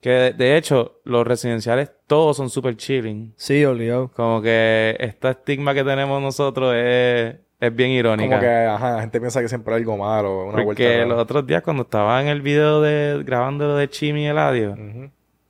[0.00, 3.32] Que de, de hecho, los residenciales todos son super chilling.
[3.36, 4.08] Sí, obligado.
[4.14, 8.30] Como que este estigma que tenemos nosotros es, es bien irónica.
[8.30, 11.06] Como que, ajá, la gente piensa que siempre hay algo malo, una Porque vuelta.
[11.06, 14.76] los otros días cuando estaba en el video de grabando lo de Chimi y Eladio,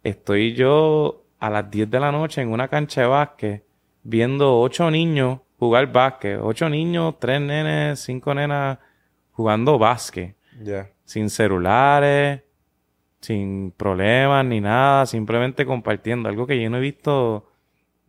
[0.05, 3.65] estoy yo a las 10 de la noche en una cancha de básquet
[4.05, 6.39] viendo ocho niños jugar básquet.
[6.41, 8.79] Ocho niños, tres nenes, cinco nenas
[9.33, 10.37] jugando básquet.
[10.63, 10.89] Ya.
[11.05, 12.43] Sin celulares,
[13.21, 16.29] sin problemas ni nada, simplemente compartiendo.
[16.29, 17.49] Algo que yo no he visto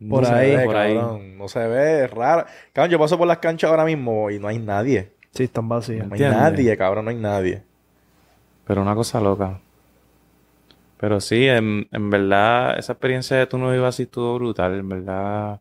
[0.08, 0.56] Por no sé, ahí.
[0.56, 0.94] ve, por ahí.
[0.94, 1.38] cabrón.
[1.38, 2.46] No se ve, es raro.
[2.72, 5.12] Cabrón, yo paso por las canchas ahora mismo y no hay nadie.
[5.32, 6.06] Sí, están vacías.
[6.06, 7.62] No hay nadie, cabrón, no hay nadie.
[8.64, 9.60] Pero una cosa loca.
[11.04, 14.78] Pero sí, en, en verdad, esa experiencia de tú no vivas así estuvo brutal.
[14.78, 15.60] En verdad,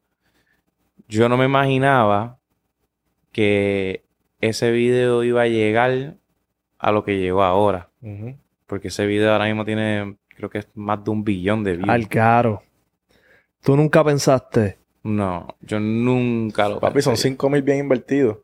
[1.09, 2.37] yo no me imaginaba
[3.33, 4.05] que
[4.39, 6.15] ese video iba a llegar
[6.79, 7.89] a lo que llegó ahora.
[8.67, 11.89] Porque ese video ahora mismo tiene, creo que es más de un billón de views.
[11.89, 12.63] Al caro.
[13.61, 14.77] ¿Tú nunca pensaste?
[15.03, 18.37] No, yo nunca lo Papi, son pensé 5 mil bien invertidos.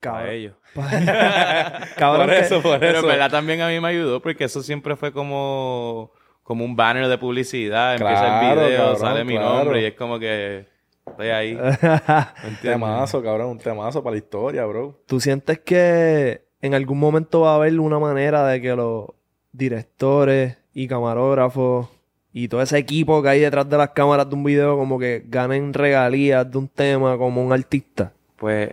[0.00, 0.30] para Cabrón.
[0.34, 0.54] ellos.
[1.96, 3.06] Cabrón, por eso, por Pero en eso.
[3.06, 6.10] verdad también a mí me ayudó porque eso siempre fue como,
[6.42, 7.92] como un banner de publicidad.
[7.94, 9.54] Empieza Claro, el video, cabrón, sale mi claro.
[9.58, 10.66] nombre y es como que
[11.06, 11.54] estoy ahí.
[11.82, 13.48] ¿me Un temazo, cabrón.
[13.50, 15.00] Un temazo para la historia, bro.
[15.06, 19.06] ¿Tú sientes que en algún momento va a haber una manera de que los
[19.52, 21.88] directores y camarógrafos
[22.32, 25.22] y todo ese equipo que hay detrás de las cámaras de un video como que
[25.26, 28.12] ganen regalías de un tema como un artista?
[28.36, 28.70] Pues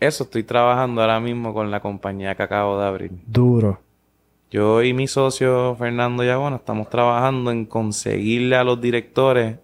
[0.00, 3.10] eso estoy trabajando ahora mismo con la compañía que acabo de abrir.
[3.26, 3.80] Duro.
[4.50, 9.56] Yo y mi socio Fernando Yagona estamos trabajando en conseguirle a los directores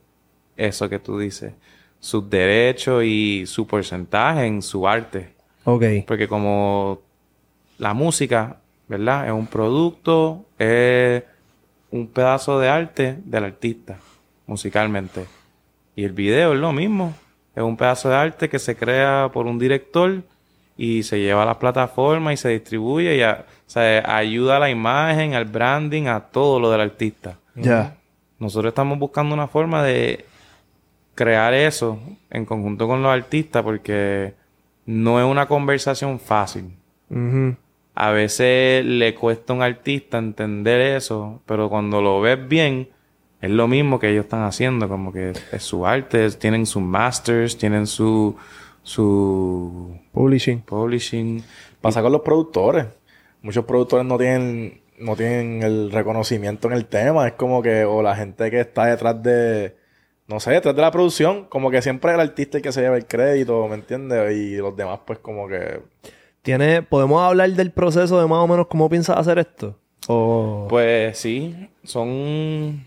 [0.56, 1.54] eso que tú dices,
[2.00, 5.32] sus derechos y su porcentaje en su arte.
[5.64, 5.84] Ok.
[6.06, 7.00] Porque como
[7.78, 9.26] la música, ¿verdad?
[9.26, 11.22] Es un producto, es
[11.90, 13.98] un pedazo de arte del artista,
[14.46, 15.26] musicalmente.
[15.96, 17.14] Y el video es lo mismo.
[17.54, 20.22] Es un pedazo de arte que se crea por un director
[20.76, 24.60] y se lleva a las plataformas y se distribuye y a- o sea, ayuda a
[24.60, 27.38] la imagen, al branding, a todo lo del artista.
[27.54, 27.96] Ya.
[28.40, 30.24] Nosotros estamos buscando una forma de
[31.14, 34.34] crear eso en conjunto con los artistas porque
[34.86, 36.72] no es una conversación fácil.
[37.94, 42.88] A veces le cuesta a un artista entender eso, pero cuando lo ves bien,
[43.44, 46.82] es lo mismo que ellos están haciendo, como que es su arte, es- tienen sus
[46.82, 48.36] masters, tienen su,
[48.82, 50.60] su Publishing.
[50.62, 51.42] publishing.
[51.80, 52.86] Pasa con los productores.
[53.42, 57.26] Muchos productores no tienen, no tienen el reconocimiento en el tema.
[57.26, 59.76] Es como que, o la gente que está detrás de,
[60.28, 62.80] no sé, detrás de la producción, como que siempre es el artista el que se
[62.80, 64.36] lleva el crédito, ¿me entiendes?
[64.36, 65.82] Y los demás, pues, como que.
[66.42, 69.78] ¿Tiene, ¿Podemos hablar del proceso de más o menos cómo piensas hacer esto?
[70.06, 70.66] O...
[70.68, 72.84] Pues sí, son,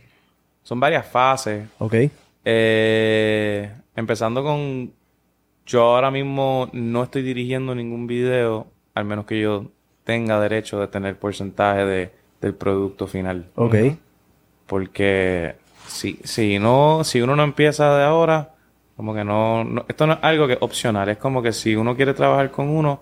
[0.67, 1.65] son varias fases.
[1.79, 1.95] ok.
[2.43, 4.91] Eh, empezando con,
[5.65, 9.65] yo ahora mismo no estoy dirigiendo ningún video, al menos que yo
[10.03, 13.45] tenga derecho de tener porcentaje de, del producto final.
[13.55, 13.75] Ok.
[14.65, 15.55] Porque
[15.87, 18.53] si, si no, si uno no empieza de ahora,
[18.97, 21.75] como que no, no- esto no es algo que es opcional, es como que si
[21.75, 22.99] uno quiere trabajar con uno,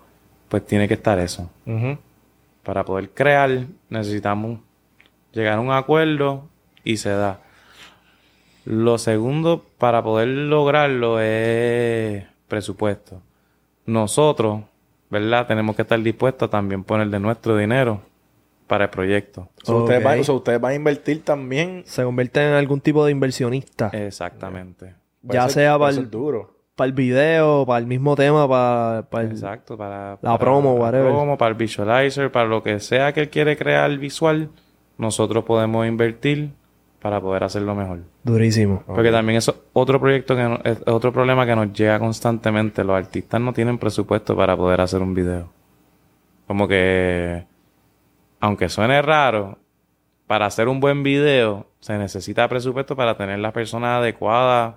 [0.48, 1.50] pues tiene que estar eso.
[1.66, 1.98] ujú.
[2.62, 3.50] Para poder crear,
[3.90, 4.60] necesitamos
[5.32, 6.48] llegar a un acuerdo
[6.84, 7.40] y se da.
[8.66, 13.22] Lo segundo, para poder lograrlo, es presupuesto.
[13.86, 14.62] Nosotros,
[15.08, 15.46] ¿verdad?
[15.46, 18.00] Tenemos que estar dispuestos a también poner de nuestro dinero
[18.66, 19.48] para el proyecto.
[19.62, 21.84] So, ustedes, van, so, ustedes van a invertir también.
[21.86, 23.88] Se convierte en algún tipo de inversionista.
[23.92, 24.94] Exactamente.
[25.24, 26.56] Puede ya ser- sea para el, duro.
[26.74, 29.30] para el video, para el mismo tema, para, para el...
[29.30, 31.12] Exacto, para, La para promo, la whatever.
[31.12, 34.50] promo, para el visualizer, para lo que sea que él quiere crear visual,
[34.98, 36.50] nosotros podemos invertir
[37.06, 38.00] para poder hacerlo mejor.
[38.24, 38.82] Durísimo.
[38.84, 42.82] Porque también eso es otro proyecto que no- es otro problema que nos llega constantemente.
[42.82, 45.48] Los artistas no tienen presupuesto para poder hacer un video.
[46.48, 47.44] Como que,
[48.40, 49.56] aunque suene raro,
[50.26, 54.74] para hacer un buen video se necesita presupuesto para tener las personas adecuadas,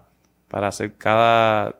[0.49, 1.73] para hacer cada,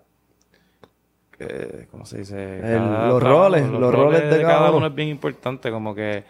[1.38, 2.60] eh, ¿cómo se dice?
[2.60, 4.88] El- los trabajo, roles, los roles de cada uno.
[4.88, 5.70] es bien importante.
[5.70, 6.24] Como que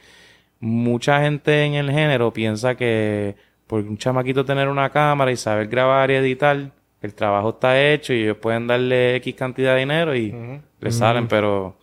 [0.60, 3.36] mucha gente en el género piensa que
[3.70, 6.72] por un chamaquito tener una cámara y saber grabar y editar,
[7.04, 10.34] el trabajo está hecho y ellos pueden darle X cantidad de dinero y
[10.80, 11.78] le salen, pero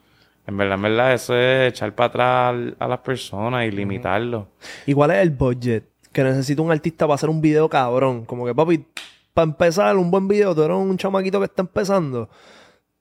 [0.49, 4.49] en verdad, en verdad, eso es echar para atrás a las personas y limitarlo.
[4.85, 8.25] ¿Y cuál es el budget que necesita un artista para hacer un video cabrón?
[8.25, 8.85] Como que, papi,
[9.33, 12.29] para empezar un buen video, tú eres un chamaquito que está empezando.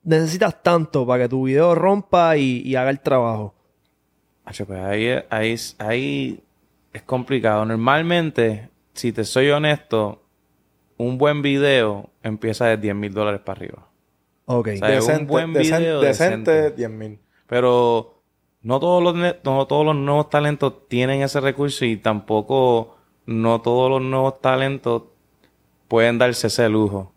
[0.04, 3.56] Necesitas tanto para que tu video rompa y, y haga el trabajo.
[4.44, 5.10] Pues ahí,
[5.80, 6.40] ahí
[6.94, 7.66] es complicado.
[7.66, 10.24] Normalmente, si te soy honesto,
[10.98, 13.88] un buen video empieza de 10 mil dólares para arriba.
[14.46, 14.70] Ok.
[14.82, 16.78] O sea, un buen video decente, decente.
[16.78, 17.20] 10 mil.
[17.48, 18.22] Pero
[18.62, 23.90] no todos los no todos los nuevos talentos tienen ese recurso y tampoco no todos
[23.90, 25.04] los nuevos talentos
[25.88, 27.12] pueden darse ese lujo.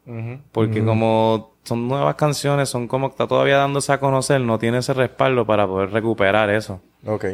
[0.52, 4.78] Porque como son nuevas canciones, son como que está todavía dándose a conocer, no tiene
[4.78, 6.80] ese respaldo para poder recuperar eso.
[7.06, 7.26] Ok.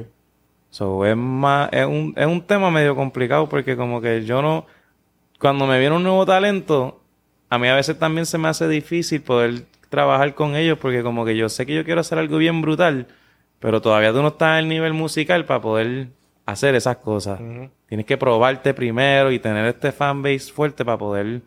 [0.75, 4.67] So, es más, es un, es un tema medio complicado porque como que yo no,
[5.39, 7.01] cuando me viene un nuevo talento,
[7.49, 11.25] a mí a veces también se me hace difícil poder trabajar con ellos porque como
[11.25, 13.07] que yo sé que yo quiero hacer algo bien brutal,
[13.61, 16.09] pero todavía tú no estás al nivel musical para poder
[16.45, 17.39] hacer esas cosas.
[17.87, 21.43] Tienes que probarte primero y tener este fanbase fuerte para poder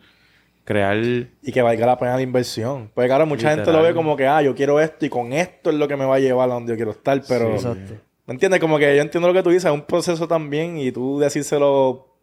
[0.64, 0.96] crear...
[0.96, 2.90] Y que valga la pena la inversión.
[2.94, 5.70] Porque claro, mucha gente lo ve como que, ah, yo quiero esto y con esto
[5.70, 8.08] es lo que me va a llevar a donde yo quiero estar, pero Exacto.
[8.28, 8.60] ¿Me entiendes?
[8.60, 12.14] Como que yo entiendo lo que tú dices, es un proceso también y tú decírselo.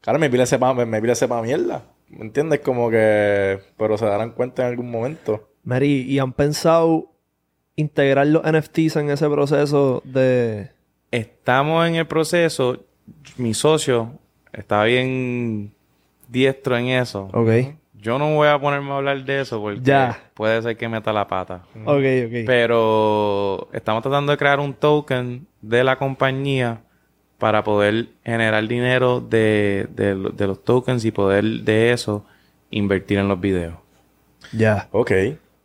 [0.00, 1.84] Claro, me pile sepa, me, me sepa mierda.
[2.08, 2.60] ¿Me entiendes?
[2.60, 3.60] Como que.
[3.78, 5.48] Pero se darán cuenta en algún momento.
[5.62, 7.12] Mary, ¿y han pensado
[7.76, 10.70] integrar los NFTs en ese proceso de...
[11.10, 12.84] Estamos en el proceso.
[13.36, 14.18] Mi socio
[14.52, 15.72] está bien
[16.28, 17.28] diestro en eso.
[17.32, 17.76] Ok.
[18.00, 20.30] Yo no voy a ponerme a hablar de eso porque Ya.
[20.34, 21.62] puede ser que meta la pata.
[21.84, 22.32] Ok, ok.
[22.46, 26.82] Pero estamos tratando de crear un token de la compañía
[27.38, 32.24] para poder generar dinero de, de lo- de los tokens y poder de eso
[32.70, 33.74] invertir en los videos.
[34.52, 34.88] Ya.
[34.92, 35.12] Ok.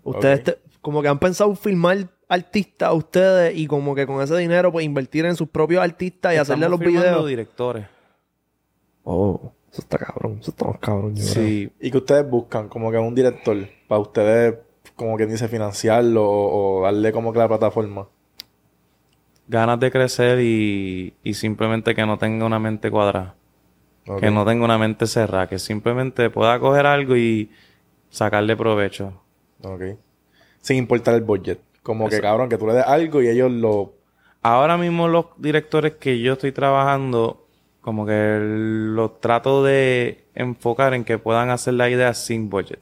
[0.03, 4.71] Ustedes te- como que han pensado filmar artistas ustedes y como que con ese dinero
[4.71, 7.27] pues invertir en sus propios artistas y hacerle Estamos los firmando videos.
[7.29, 7.85] directores.
[9.03, 10.39] Oh, eso está cabrón.
[10.41, 11.15] Eso está más cabrón.
[11.15, 11.33] yo creo.
[11.33, 11.71] Sí.
[11.79, 12.67] ¿Y que ustedes buscan?
[12.67, 13.57] Como que un director
[13.87, 14.55] para ustedes,
[14.95, 18.07] como quien dice, financiarlo o, o darle como que la plataforma.
[19.47, 23.35] Ganas de crecer y, y simplemente que no tenga una mente cuadrada.
[24.19, 25.47] Que no tenga una mente cerrada.
[25.47, 27.49] Que simplemente pueda coger algo y
[28.09, 29.13] sacarle provecho.
[29.63, 29.83] Ok.
[30.59, 31.59] Sin importar el budget.
[31.83, 33.93] Como que cabrón, que tú le des algo y ellos lo.
[34.43, 37.40] Ahora mismo los directores que yo estoy trabajando,
[37.81, 42.79] como que los trato de enfocar en que puedan hacer la idea sin budget.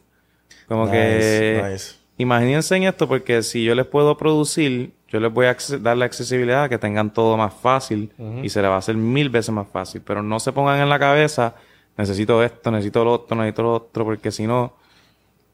[0.67, 1.95] Como Nice, que nice.
[2.17, 6.05] imagínense en esto porque si yo les puedo producir, yo les voy a dar la
[6.05, 8.11] accesibilidad a que tengan todo más fácil
[8.43, 10.01] y se les va a hacer mil veces más fácil.
[10.05, 11.55] Pero no se pongan en la cabeza,
[11.97, 14.75] necesito esto, necesito lo otro, necesito lo otro, porque si no,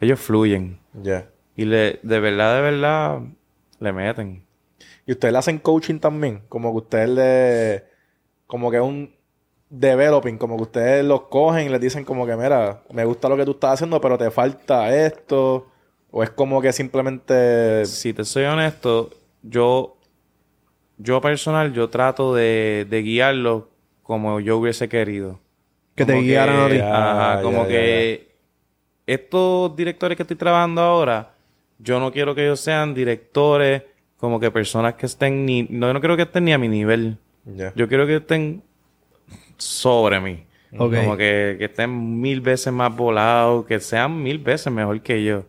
[0.01, 0.77] ellos fluyen.
[1.01, 1.29] Ya.
[1.55, 3.19] Y le, de verdad, de verdad,
[3.79, 4.43] le meten.
[5.05, 6.41] Y ustedes le hacen coaching también.
[6.49, 7.83] Como que ustedes le.
[8.47, 9.15] Como que un
[9.69, 10.37] developing.
[10.37, 13.45] Como que ustedes los cogen y les dicen, como que, mira, me gusta lo que
[13.45, 15.67] tú estás haciendo, pero te falta esto.
[16.11, 17.85] O es como que simplemente.
[17.85, 19.09] Si te soy honesto,
[19.43, 19.97] yo,
[20.97, 23.69] yo personal, yo trato de, de guiarlo
[24.01, 25.39] como yo hubiese querido.
[25.95, 26.79] Que te guiaran a ti.
[26.79, 28.35] Ajá, Ya, como ya, que
[29.07, 31.33] estos directores que estoy trabajando ahora,
[31.79, 33.83] yo no quiero que ellos sean directores,
[34.17, 36.67] como que personas que estén ni, no, yo no quiero que estén ni a mi
[36.67, 37.17] nivel.
[37.45, 37.73] Ya.
[37.75, 38.63] Yo quiero que estén
[39.57, 40.45] sobre mí.
[40.77, 45.45] Como que, que estén mil veces más volados, que sean mil veces mejor que yo.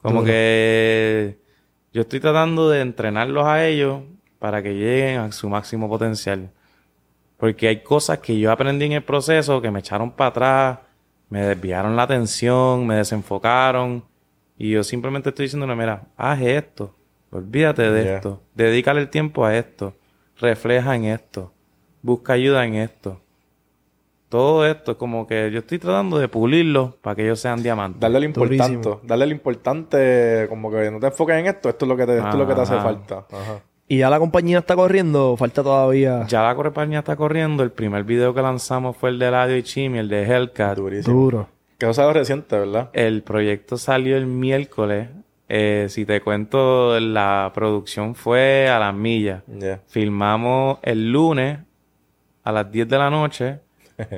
[0.00, 0.26] Como Duro.
[0.26, 1.38] que
[1.92, 4.02] yo estoy tratando de entrenarlos a ellos
[4.38, 6.50] para que lleguen a su máximo potencial.
[7.36, 10.78] Porque hay cosas que yo aprendí en el proceso que me echaron para atrás,
[11.28, 14.04] me desviaron la atención, me desenfocaron.
[14.56, 16.94] Y yo simplemente estoy diciéndole, mira, haz esto,
[17.30, 19.94] olvídate de esto, dedícale el tiempo a esto,
[20.38, 21.52] refleja en esto,
[22.00, 23.20] busca ayuda en esto.
[24.28, 28.00] Todo esto es como que yo estoy tratando de pulirlo para que ellos sean diamantes.
[28.00, 28.72] Darle lo importante.
[28.74, 29.00] Durísimo.
[29.04, 30.46] Darle lo importante.
[30.48, 31.68] Como que no te enfoques en esto.
[31.68, 32.82] Esto es lo que te, esto es lo que te hace Ajá.
[32.82, 33.14] falta.
[33.30, 33.60] Ajá.
[33.88, 36.26] Y ya la compañía está corriendo, o falta todavía.
[36.26, 37.62] Ya la compañía está corriendo.
[37.62, 40.76] El primer video que lanzamos fue el de Ladio y Chimi, el de Hellcat.
[40.76, 41.14] Durísimo.
[41.14, 41.48] Duro.
[41.78, 42.90] Que algo reciente, ¿verdad?
[42.94, 45.08] El proyecto salió el miércoles.
[45.48, 49.42] Eh, si te cuento, la producción fue a las millas.
[49.46, 49.80] Ya.
[49.86, 51.58] Filmamos el lunes
[52.42, 53.60] a las 10 de la noche.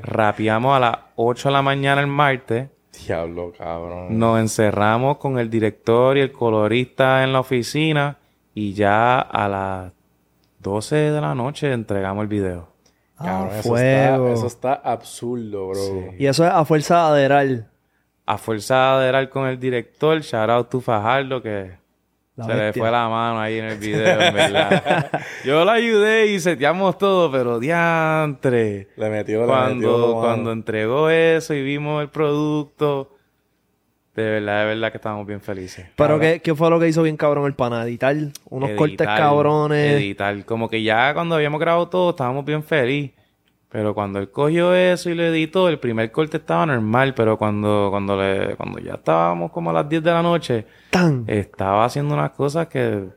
[0.03, 2.68] Rapeamos a las 8 de la mañana el martes.
[3.07, 4.18] Diablo, cabrón.
[4.18, 8.18] Nos encerramos con el director y el colorista en la oficina.
[8.55, 9.93] Y ya a las
[10.61, 12.68] 12 de la noche entregamos el video.
[13.16, 14.33] Cabrón, Ah, eso, está, fuego.
[14.33, 16.12] eso está absurdo, bro.
[16.18, 17.70] Y eso es a fuerza de aderal.
[18.26, 21.78] A fuerza de aderar con el director, shout out to Fajardo, que
[22.39, 25.11] La se le fue la mano ahí en el video, en verdad.
[25.45, 28.86] Yo lo ayudé y seteamos todo, pero diantre.
[28.97, 29.47] Le metió, metió.
[29.47, 30.20] Cuando, mano.
[30.20, 33.16] cuando entregó eso y vimos el producto,
[34.14, 35.86] de verdad, de verdad que estábamos bien felices.
[35.97, 37.82] Pero ¿qué, ¿qué fue lo que hizo bien cabrón el pana?
[37.82, 38.14] Editar
[38.49, 39.95] unos cortes cabrones.
[39.97, 40.45] Editar.
[40.45, 43.18] Como que ya cuando habíamos grabado todo, estábamos bien felices.
[43.71, 47.89] Pero cuando él cogió eso y lo editó, el primer corte estaba normal, pero cuando,
[47.91, 51.25] cuando, le, cuando ya estábamos como a las 10 de la noche, ¡Tan!
[51.27, 53.09] estaba haciendo unas cosas que...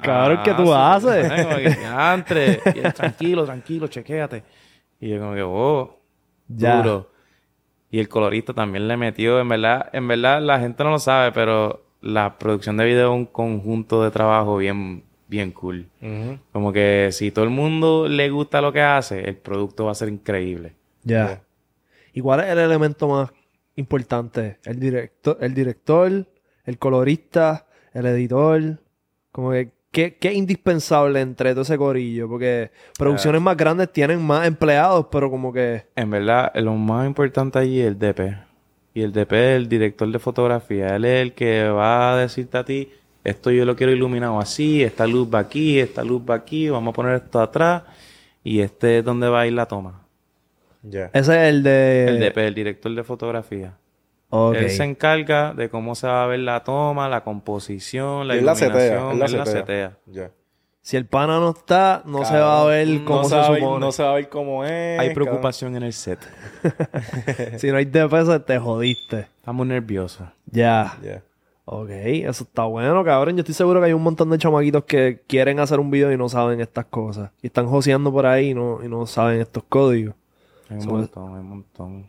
[0.00, 1.42] Cabrón, ¿qué Ah, tú sí, haces?
[1.44, 2.60] como que, "Diantre".
[2.74, 4.42] Y él, tranquilo, tranquilo, chequéate.
[5.00, 6.00] Y yo como que, oh,
[6.48, 6.76] Ya.
[6.80, 7.10] duro.
[7.90, 11.32] Y el colorista también le metió, en verdad, en verdad la gente no lo sabe,
[11.32, 15.86] pero la producción de video es un conjunto de trabajo bien, bien cool.
[16.52, 19.94] Como que si todo el mundo le gusta lo que hace, el producto va a
[19.94, 20.74] ser increíble.
[21.04, 21.42] Ya.
[22.12, 23.30] ¿Y cuál es el elemento más
[23.76, 24.58] importante?
[24.64, 26.26] El director, el director,
[26.64, 28.80] el colorista, el editor.
[29.30, 32.28] Como que, ¿qué, qué es indispensable entre todo ese corillo?
[32.28, 35.84] Porque producciones más grandes tienen más empleados, pero como que...
[35.94, 38.20] En verdad, lo más importante allí es el DP.
[38.94, 40.96] Y el DP el director de fotografía.
[40.96, 42.90] Él es el que va a decirte a ti
[43.24, 46.92] esto yo lo quiero iluminado así, esta luz va aquí, esta luz va aquí, vamos
[46.92, 47.82] a poner esto atrás
[48.44, 50.02] y este es donde va a ir la toma.
[50.82, 51.10] Ya.
[51.12, 52.06] Ese es el de...
[52.08, 53.74] El DP, el director de fotografía.
[54.30, 54.56] Ok.
[54.56, 58.44] Él se encarga de cómo se va a ver la toma, la composición, la Él
[58.44, 58.72] la iluminación.
[58.72, 59.10] setea.
[59.10, 59.60] Él la él la setea.
[59.60, 59.98] setea.
[60.06, 60.30] Ya.
[60.80, 63.46] Si el pana no está, no se va a ver cómo no se, se, va
[63.46, 63.80] a ver, supone.
[63.80, 64.98] no se va a ver cómo es.
[64.98, 66.18] Hay preocupación en el set.
[67.58, 69.26] Si no hay DP, te jodiste.
[69.36, 70.28] Estamos nerviosos.
[70.46, 70.96] Ya.
[71.02, 71.22] Ya.
[71.70, 73.36] Ok, eso está bueno, cabrón.
[73.36, 76.16] Yo estoy seguro que hay un montón de chamaquitos que quieren hacer un video y
[76.16, 77.30] no saben estas cosas.
[77.42, 80.14] Y están joseando por ahí y no, y no saben estos códigos.
[80.70, 82.06] Hay un montón, hay un montón.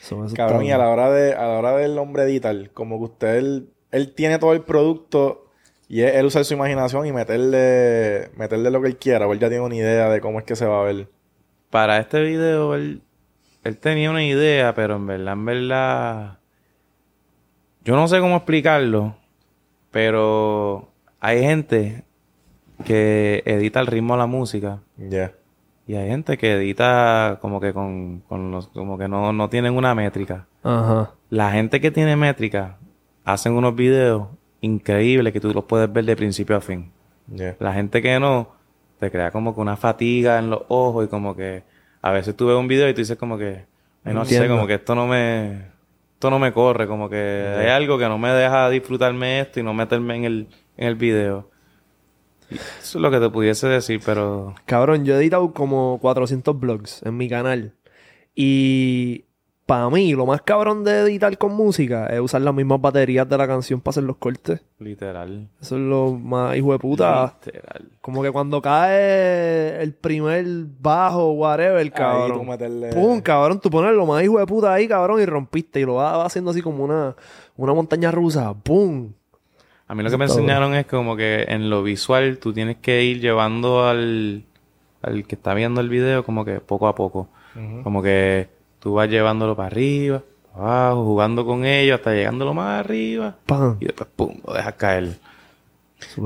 [0.00, 2.70] So, eso Cabrón, está y a la hora de, a la hora del hombre editar,
[2.70, 5.46] como que usted, él, él tiene todo el producto
[5.88, 9.48] y él usar su imaginación y meterle, meterle lo que él quiera, o él ya
[9.48, 11.08] tiene una idea de cómo es que se va a ver.
[11.68, 13.02] Para este video, él,
[13.64, 16.39] él tenía una idea, pero en verdad, en verdad...
[17.84, 19.14] Yo no sé cómo explicarlo,
[19.90, 20.88] pero
[21.20, 22.04] hay gente
[22.84, 25.32] que edita el ritmo de la música Ya.
[25.86, 29.76] y hay gente que edita como que con, con los, como que no, no tienen
[29.76, 30.46] una métrica.
[30.62, 31.12] Ajá.
[31.30, 32.76] La gente que tiene métrica
[33.24, 34.28] hacen unos videos
[34.60, 36.90] increíbles que tú los puedes ver de principio a fin.
[37.28, 37.56] Ya.
[37.60, 38.48] La gente que no,
[38.98, 41.62] te crea como que una fatiga en los ojos y como que
[42.02, 43.64] a veces tú ves un video y tú dices como que,
[44.04, 45.62] "Ay, no sé, como que esto no me,
[46.20, 49.62] esto no me corre, como que hay algo que no me deja disfrutarme esto y
[49.62, 51.48] no meterme en el, en el video.
[52.50, 56.60] Y eso es lo que te pudiese decir, pero Cabrón, yo he editado como 400
[56.60, 57.72] vlogs en mi canal.
[58.34, 59.24] Y
[59.70, 63.38] para mí, lo más cabrón de editar con música es usar las mismas baterías de
[63.38, 64.60] la canción para hacer los cortes.
[64.80, 67.36] literal, Eso es lo más hijo de puta.
[67.44, 67.88] literal.
[68.00, 70.44] Como que cuando cae el primer
[70.80, 72.48] bajo, whatever, Ahí tú cabrón.
[72.48, 72.88] meterle...
[72.92, 75.78] Pum, cabrón, tú pones lo más hijo de puta ahí, cabrón, y rompiste.
[75.78, 77.14] Y lo vas vas haciendo así como una,
[77.56, 78.52] una montaña rusa.
[78.52, 79.12] ¡Pum!
[79.86, 83.04] A mí lo que me enseñaron es como que en lo visual tú tienes que
[83.04, 84.42] ir llevando al,
[85.00, 87.28] al que está viendo el video como que poco a poco.
[87.84, 88.48] Como que
[88.80, 90.22] tú vas llevándolo para arriba,
[90.52, 93.36] para abajo, jugando con ellos hasta llegándolo más arriba.
[93.46, 93.76] ¡Pam!
[93.80, 95.08] Y después, pum, lo dejas caer.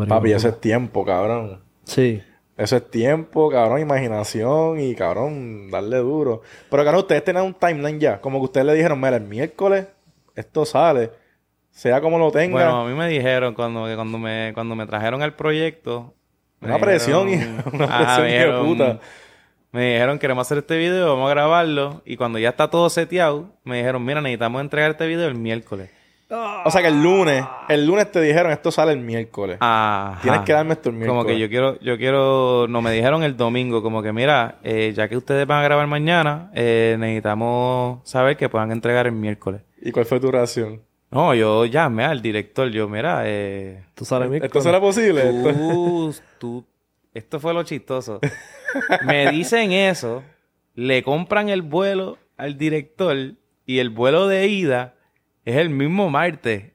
[0.08, 1.60] Papi, eso es tiempo, cabrón.
[1.84, 2.22] Sí.
[2.56, 6.42] Eso es tiempo, cabrón, imaginación y cabrón, darle duro.
[6.70, 8.20] Pero cabrón, ustedes tienen un timeline ya.
[8.20, 9.86] Como que ustedes le dijeron, mira, el miércoles
[10.36, 11.10] esto sale.
[11.72, 12.52] Sea como lo tenga.
[12.52, 16.14] Bueno, a mí me dijeron cuando, que cuando, me, cuando me trajeron al proyecto...
[16.60, 19.00] Una presión, dijeron- hijo, una presión, hijo de puta.
[19.74, 22.00] Me dijeron, queremos hacer este video, vamos a grabarlo.
[22.04, 25.90] Y cuando ya está todo seteado, me dijeron, mira, necesitamos entregar este video el miércoles.
[26.30, 29.56] o sea que el lunes, el lunes te dijeron, esto sale el miércoles.
[29.58, 30.20] Ajá.
[30.22, 31.18] Tienes que darme esto el miércoles.
[31.24, 34.92] Como que yo quiero, yo quiero, no me dijeron el domingo, como que mira, eh,
[34.94, 39.60] ya que ustedes van a grabar mañana, eh, necesitamos saber que puedan entregar el miércoles.
[39.82, 40.82] ¿Y cuál fue tu reacción?
[41.10, 45.30] No, yo llamé al director, yo, mira, eh, Tú sabes, mi ¿Esto será posible?
[45.30, 46.64] Esto- tú, tú,
[47.12, 48.20] esto fue lo chistoso.
[49.06, 50.22] Me dicen eso,
[50.74, 53.16] le compran el vuelo al director
[53.66, 54.94] y el vuelo de ida
[55.44, 56.72] es el mismo martes.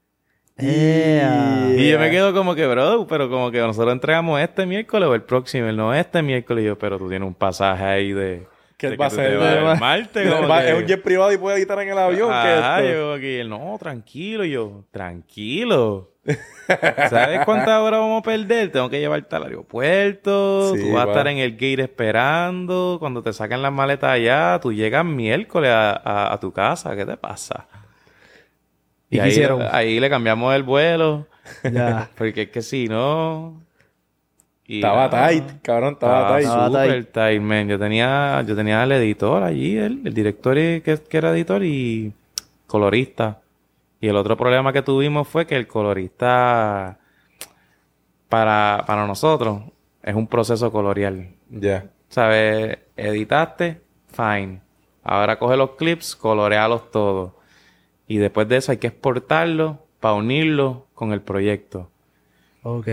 [0.62, 5.16] Y yo me quedo como que, bro, pero como que nosotros entregamos este miércoles o
[5.16, 6.64] el próximo, no este miércoles.
[6.64, 8.46] Y yo, pero tú tienes un pasaje ahí de...
[8.78, 9.38] ¿Qué de va a tú te hacer?
[9.38, 10.32] vas Va- el martes.
[10.34, 12.32] como Va- que- Es un jet privado y puede editar en el avión.
[12.32, 13.00] Ajá, ¿qué es esto?
[13.00, 14.46] yo aquí, no, tranquilo.
[14.46, 16.09] Y yo, tranquilo.
[17.10, 18.72] ¿Sabes cuántas horas vamos a perder?
[18.72, 20.76] Tengo que llevarte al aeropuerto.
[20.76, 22.98] Sí, tú vas a estar en el gate esperando.
[23.00, 26.96] Cuando te sacan las maletas allá, tú llegas miércoles a, a- a tu casa.
[26.96, 27.68] ¿Qué te pasa?
[29.10, 29.64] ¿Y ahí, hicieron?
[29.72, 31.28] ahí le cambiamos el vuelo.
[31.64, 32.10] Ya.
[32.18, 33.60] Porque es que si no...
[34.68, 35.28] y Estaba nada.
[35.30, 37.08] tight, cabrón, estaba Estaba tight.
[37.08, 37.68] Estaba tight, man.
[37.68, 42.14] Yo tenía, yo tenía al editor allí, el, el director que era editor y
[42.68, 43.40] colorista.
[44.02, 47.00] Y el otro problema que tuvimos fue que el colorista,
[48.30, 49.64] para, para nosotros,
[50.04, 51.36] es un proceso colorial.
[51.50, 51.90] Ya.
[52.08, 52.80] ¿Sabes?
[52.96, 54.62] Editaste, fine.
[55.04, 57.34] Ahora coge los clips, colorealos todos.
[58.08, 61.90] Y después de eso hay que exportarlo para unirlo con el proyecto.
[62.64, 62.88] Ok.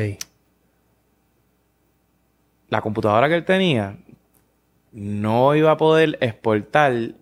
[2.68, 3.98] la computadora que él tenía
[4.92, 7.12] no iba a poder exportar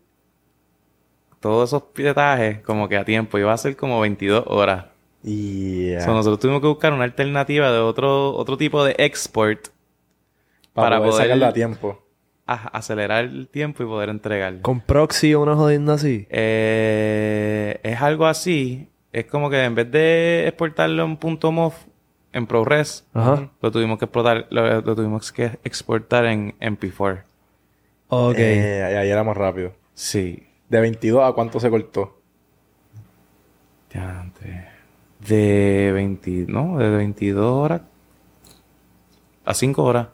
[1.45, 3.39] todos esos pietajes como que a tiempo.
[3.39, 4.87] Iba a ser como 22 horas.
[5.23, 9.69] Y O sea, nosotros tuvimos que buscar una alternativa de otro, otro tipo de export
[10.73, 12.03] para, para poder, poder- sacarla a tiempo.
[12.47, 14.61] a acelerar el tiempo y poder entregar.
[14.63, 16.27] Con proxy o una jodienda así.
[16.31, 18.89] Eh, es algo así.
[19.13, 21.73] Es como que en vez de exportarlo en punto .mov
[22.33, 23.49] en ProRes, Ajá.
[23.63, 27.23] lo tuvimos que exportar, lo, lo tuvimos que exportar en MP4.
[28.09, 28.35] Ok.
[28.39, 29.73] Eh, ahí era más rápido.
[29.95, 30.43] Sí.
[30.75, 32.19] De 22 a cuánto se cortó.
[35.21, 37.83] De 20, no, de 22 horas
[39.45, 40.09] a 5 horas.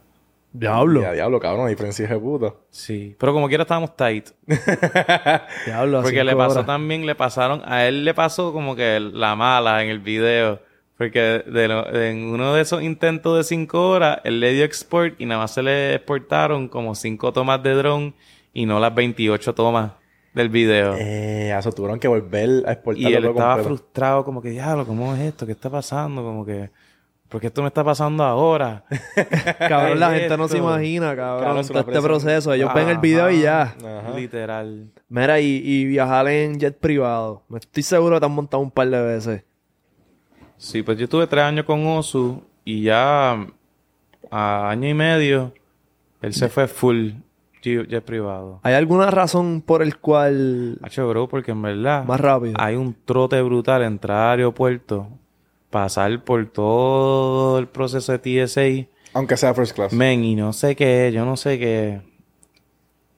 [0.53, 1.01] Diablo.
[1.01, 2.53] Ya, diablo, cabrón, diferencia de puta.
[2.69, 4.29] Sí, pero como quiera estábamos tight.
[5.65, 6.01] Diablo.
[6.01, 6.67] a Porque le pasó horas.
[6.67, 10.61] también, le pasaron, a él le pasó como que la mala en el video.
[10.99, 15.19] Porque de lo- en uno de esos intentos de 5 horas, él le dio export
[15.19, 18.13] y nada más se le exportaron como 5 tomas de drone
[18.53, 19.93] y no las 28 tomas
[20.35, 20.95] del video.
[20.99, 23.69] Eh, eso tuvieron que volver a exportarlo Y él estaba completo.
[23.77, 25.47] frustrado, como que, diablo, ¿cómo es esto?
[25.47, 26.23] ¿Qué está pasando?
[26.23, 26.71] Como que,
[27.29, 28.85] ¿por qué esto me está pasando ahora?
[29.59, 32.53] Cabrón, la ¿Qué es gente no se imagina, cabrón, es todo este proceso.
[32.53, 33.63] Ellos ven el video y ya.
[33.63, 34.13] Ajá.
[34.17, 34.91] Literal.
[35.09, 37.43] Mira, y, y viajar en jet privado.
[37.49, 39.45] Me estoy seguro que te han montado un par de veces.
[40.57, 43.47] Sí, pues yo estuve tres años con Osu y ya
[44.31, 45.53] a año y medio
[46.23, 47.13] él se fue full
[47.63, 48.61] jet jet privado.
[48.63, 52.55] ¿Hay alguna razón por el cual Hacho, bro, porque en verdad más rápido?
[52.59, 55.09] hay un trote brutal entrar al aeropuerto,
[55.71, 59.93] pasar por todo el proceso de TSA, Aunque sea first class.
[59.93, 62.01] men, y no sé qué, yo no sé qué.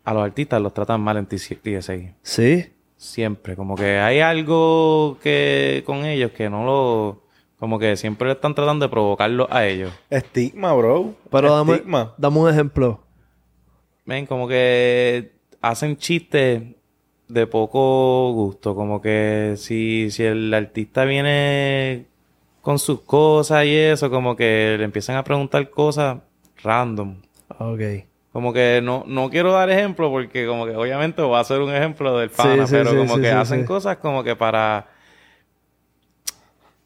[0.04, 1.94] A los artistas los tratan mal en TSA.
[2.22, 2.66] Sí.
[2.96, 7.22] Siempre, como que hay algo que con ellos que no lo...
[7.58, 9.92] Como que siempre están tratando de provocarlo a ellos.
[10.10, 11.14] Estigma, bro.
[11.30, 12.12] Pero dame, Estigma.
[12.18, 13.00] dame un ejemplo.
[14.04, 16.62] Ven, como que hacen chistes
[17.28, 18.74] de poco gusto.
[18.74, 22.06] Como que si, si el artista viene
[22.60, 26.18] con sus cosas y eso, como que le empiezan a preguntar cosas
[26.62, 27.16] random.
[27.58, 27.80] Ok.
[28.32, 31.74] Como que no, no quiero dar ejemplo porque como que obviamente va a ser un
[31.74, 34.88] ejemplo del pana, sí, pero sí, como que hacen cosas como que para...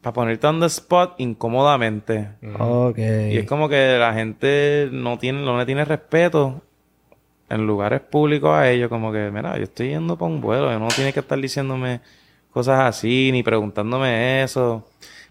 [0.01, 2.29] Para ponerte on the spot incómodamente.
[2.59, 2.97] Ok.
[2.97, 6.61] Y es como que la gente no tiene, no le tiene respeto
[7.49, 8.89] en lugares públicos a ellos.
[8.89, 10.77] Como que, mira, yo estoy yendo para un vuelo.
[10.79, 12.01] No tiene que estar diciéndome
[12.51, 14.87] cosas así, ni preguntándome eso.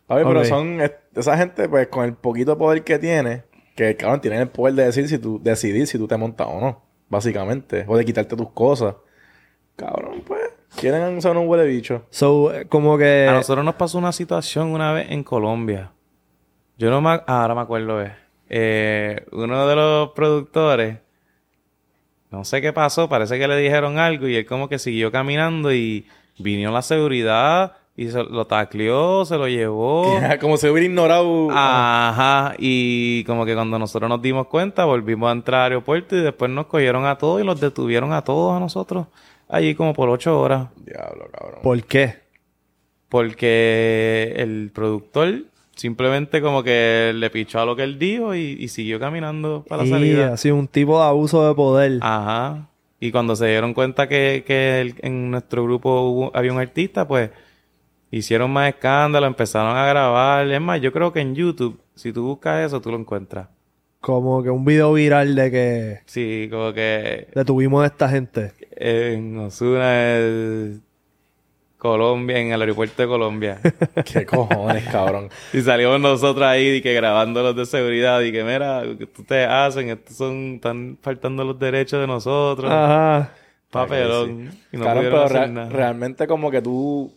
[0.08, 3.42] Ver, pero son es- esa gente, pues, con el poquito poder que tiene,
[3.74, 6.60] que, cabrón, tienen el poder de decir si tú, decidir si tú te montas o
[6.60, 7.84] no, básicamente.
[7.88, 8.94] O de quitarte tus cosas.
[9.74, 10.40] Cabrón, pues,
[10.76, 12.04] quieren ser un huele bicho.
[12.10, 13.26] So, eh, como que...
[13.28, 15.92] A nosotros nos pasó una situación una vez en Colombia.
[16.78, 17.10] Yo no me...
[17.10, 18.12] ah, ahora me acuerdo, es.
[18.48, 20.98] Eh, uno de los productores,
[22.30, 25.72] no sé qué pasó, parece que le dijeron algo y él como que siguió caminando
[25.72, 26.06] y
[26.38, 30.20] vino la seguridad y se lo tacleó, se lo llevó.
[30.40, 31.48] Como se hubiera ignorado.
[31.50, 36.20] Ajá, y como que cuando nosotros nos dimos cuenta, volvimos a entrar al aeropuerto y
[36.20, 39.06] después nos cogieron a todos y los detuvieron a todos a nosotros
[39.48, 40.68] allí como por ocho horas.
[40.76, 41.60] Diablo, cabrón.
[41.62, 42.20] ¿Por qué?
[43.08, 45.44] Porque el productor
[45.76, 49.82] simplemente como que le pichó a lo que él dijo y, y siguió caminando para
[49.82, 50.36] la Y salida.
[50.36, 51.98] sido un tipo de abuso de poder.
[52.00, 52.68] Ajá.
[52.98, 57.06] Y cuando se dieron cuenta que, que el- en nuestro grupo hubo- había un artista,
[57.06, 57.30] pues
[58.10, 60.46] hicieron más escándalo, empezaron a grabar.
[60.50, 63.48] Es más, yo creo que en YouTube, si tú buscas eso, tú lo encuentras.
[64.00, 68.52] Como que un video viral de que Sí, como que detuvimos a esta gente.
[68.78, 70.80] en Osuna, el-
[71.86, 73.60] Colombia, en el aeropuerto de Colombia.
[74.12, 75.28] Qué cojones, cabrón.
[75.52, 79.48] y salimos nosotros ahí y que grabando los de seguridad y que mira, que ustedes
[79.48, 82.70] hacen, estos son, están faltando los derechos de nosotros.
[82.70, 83.32] Ajá.
[83.70, 84.50] Papelón.
[84.72, 85.68] Y no Cabrón, pudieron pero hacer rea- nada.
[85.70, 87.12] realmente como que tú,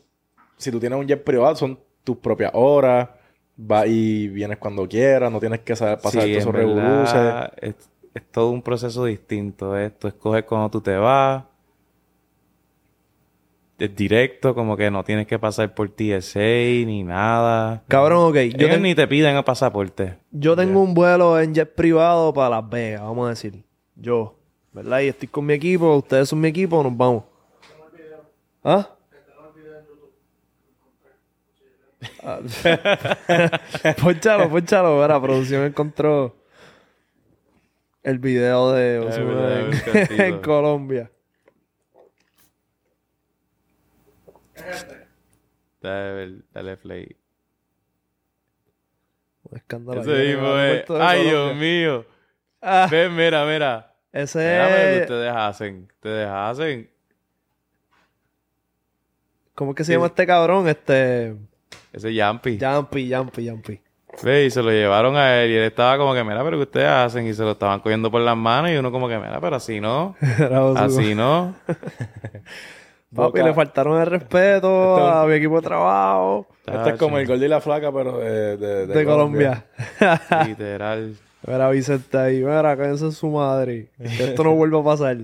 [0.57, 3.09] si tú tienes un jet privado, son tus propias horas,
[3.55, 7.76] vas y vienes cuando quieras, no tienes que saber pasar Sí, todos esos es,
[8.13, 9.78] es todo un proceso distinto.
[9.78, 9.89] ¿eh?
[9.91, 11.43] Tú escoges cuando tú te vas.
[13.80, 16.40] Es directo, como que no tienes que pasar por TSA
[16.86, 17.82] ni nada.
[17.88, 18.36] Cabrón, ok.
[18.58, 20.18] Yo, ten- ni te piden el pasaporte.
[20.32, 23.64] yo tengo un vuelo en jet privado para Las Vegas, vamos a decir.
[23.96, 24.36] Yo,
[24.74, 25.00] ¿verdad?
[25.02, 27.24] Y estoy con mi equipo, ustedes son mi equipo, nos vamos.
[28.64, 28.90] ¿Ah?
[32.24, 32.40] Ah,
[34.02, 35.06] ponchalo, ponchalo.
[35.08, 36.36] La producción encontró
[38.04, 39.68] el video de
[40.18, 41.12] en Colombia.
[45.82, 47.15] Dale, dale play.
[49.43, 50.89] Un escándalo Ese mismo es.
[50.89, 52.05] Ay, Dios mío.
[52.61, 53.95] Ah, Ven, mira, mira.
[54.11, 55.01] ese Mira lo que es...
[55.01, 55.88] ustedes hacen.
[55.95, 56.89] Ustedes hacen.
[59.55, 60.67] ¿Cómo es que se llama este cabrón?
[60.67, 61.36] Este...
[61.91, 62.59] Ese Yampi.
[62.59, 63.82] Jumpy, Jumpy, Jumpy.
[64.24, 66.63] Ve, y se lo llevaron a él y él estaba como que, mira, pero ¿qué
[66.63, 67.28] ustedes hacen?
[67.28, 69.80] Y se lo estaban cogiendo por las manos y uno como que, mira, pero así
[69.80, 70.15] no.
[70.76, 71.55] Así no.
[73.16, 77.18] Papi, Boca- le faltaron el respeto Esto- a mi equipo de trabajo Este es como
[77.18, 79.66] el gordo y la flaca, pero de, de, de, Colombia.
[80.45, 81.16] Literal.
[81.47, 83.89] Mira, Vicente ahí, mira, cállense en su madre.
[83.97, 85.18] Que esto no vuelva a pasar.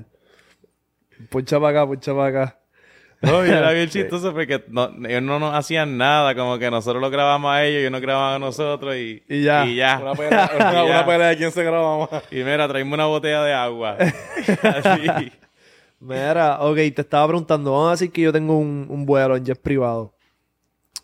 [1.29, 2.59] Poncha para acá, poncha para acá.
[3.21, 7.01] No, y era bien chistoso porque no, ellos no nos hacían nada, como que nosotros
[7.01, 9.65] lo grabamos a ellos y ellos nos grababan a nosotros y, Y ya.
[9.65, 9.99] Y ya.
[10.01, 10.83] Una pelea, una, Y ya.
[10.83, 12.23] una pelea de quién se graba más.
[12.31, 13.97] Y mira, traíme una botella de agua.
[14.63, 15.31] Así.
[15.99, 17.71] Mira, ok, te estaba preguntando.
[17.71, 20.13] Vamos a decir que yo tengo un, un vuelo en jet privado.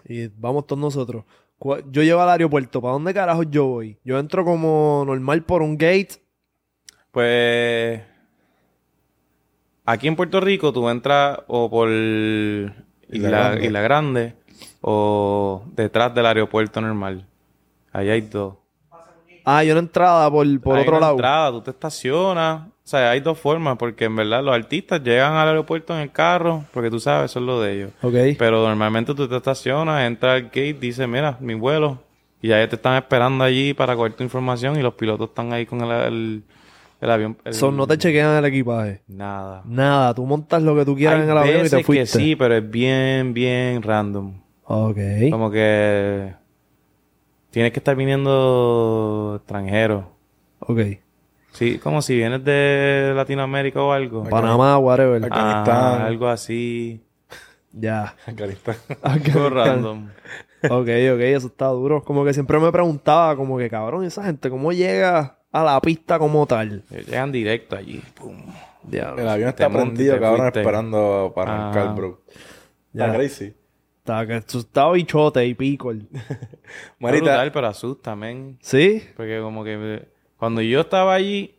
[0.06, 1.24] Y vamos todos nosotros.
[1.92, 2.82] Yo llego al aeropuerto.
[2.82, 3.98] ¿Para dónde carajo yo voy?
[4.04, 6.10] Yo entro como normal por un gate.
[7.12, 8.02] Pues
[9.86, 13.66] aquí en Puerto Rico tú entras o por Isla, Grande.
[13.66, 14.36] Isla Grande
[14.82, 17.28] o detrás del aeropuerto normal.
[17.92, 18.56] Ahí hay dos.
[19.44, 21.14] Ah, yo una entrada por, por Hay otro una lado.
[21.14, 22.68] entrada, tú te estacionas.
[22.84, 26.12] O sea, hay dos formas, porque en verdad los artistas llegan al aeropuerto en el
[26.12, 27.92] carro, porque tú sabes, eso es lo de ellos.
[28.02, 28.38] Ok.
[28.38, 32.00] Pero normalmente tú te estacionas, entras al gate, dices, mira, mi vuelo.
[32.42, 35.68] Y ya te están esperando allí para coger tu información y los pilotos están ahí
[35.68, 36.44] con el, el,
[37.00, 37.38] el avión.
[37.46, 39.02] el- So, no te chequean el equipaje.
[39.08, 39.62] Nada.
[39.64, 42.18] Nada, tú montas lo que tú quieras Hay en el avión y te fuiste.
[42.18, 44.34] que sí, pero es bien, bien random.
[44.64, 44.98] Ok.
[45.30, 46.34] Como que
[47.52, 50.10] tienes que estar viniendo extranjero.
[50.60, 50.80] Ok.
[51.52, 54.24] Sí, como si vienes de Latinoamérica o algo.
[54.24, 55.22] Panamá, whatever.
[55.32, 56.02] Ah, Afganistán.
[56.02, 57.02] algo así.
[57.74, 58.16] Ya.
[58.26, 58.76] Afganistán.
[59.02, 60.10] Algo random.
[60.66, 62.04] Ok, ok, eso está duro.
[62.04, 66.20] Como que siempre me preguntaba, como que cabrón, esa gente, ¿cómo llega a la pista
[66.20, 66.84] como tal?
[66.90, 68.02] Llegan directo allí.
[68.16, 68.38] Pum.
[68.84, 69.22] Diablo.
[69.22, 70.60] El avión está prendido, cabrón, fuiste.
[70.62, 71.94] esperando para arrancar, Ah.
[71.94, 72.22] bro.
[72.94, 73.06] Ya.
[73.06, 73.54] Está crazy.
[74.00, 75.92] Está, que está bichote y pico.
[77.00, 78.58] Marita, brutal, pero asusta, men.
[78.62, 79.04] ¿Sí?
[79.16, 80.08] Porque como que
[80.42, 81.54] cuando yo estaba allí,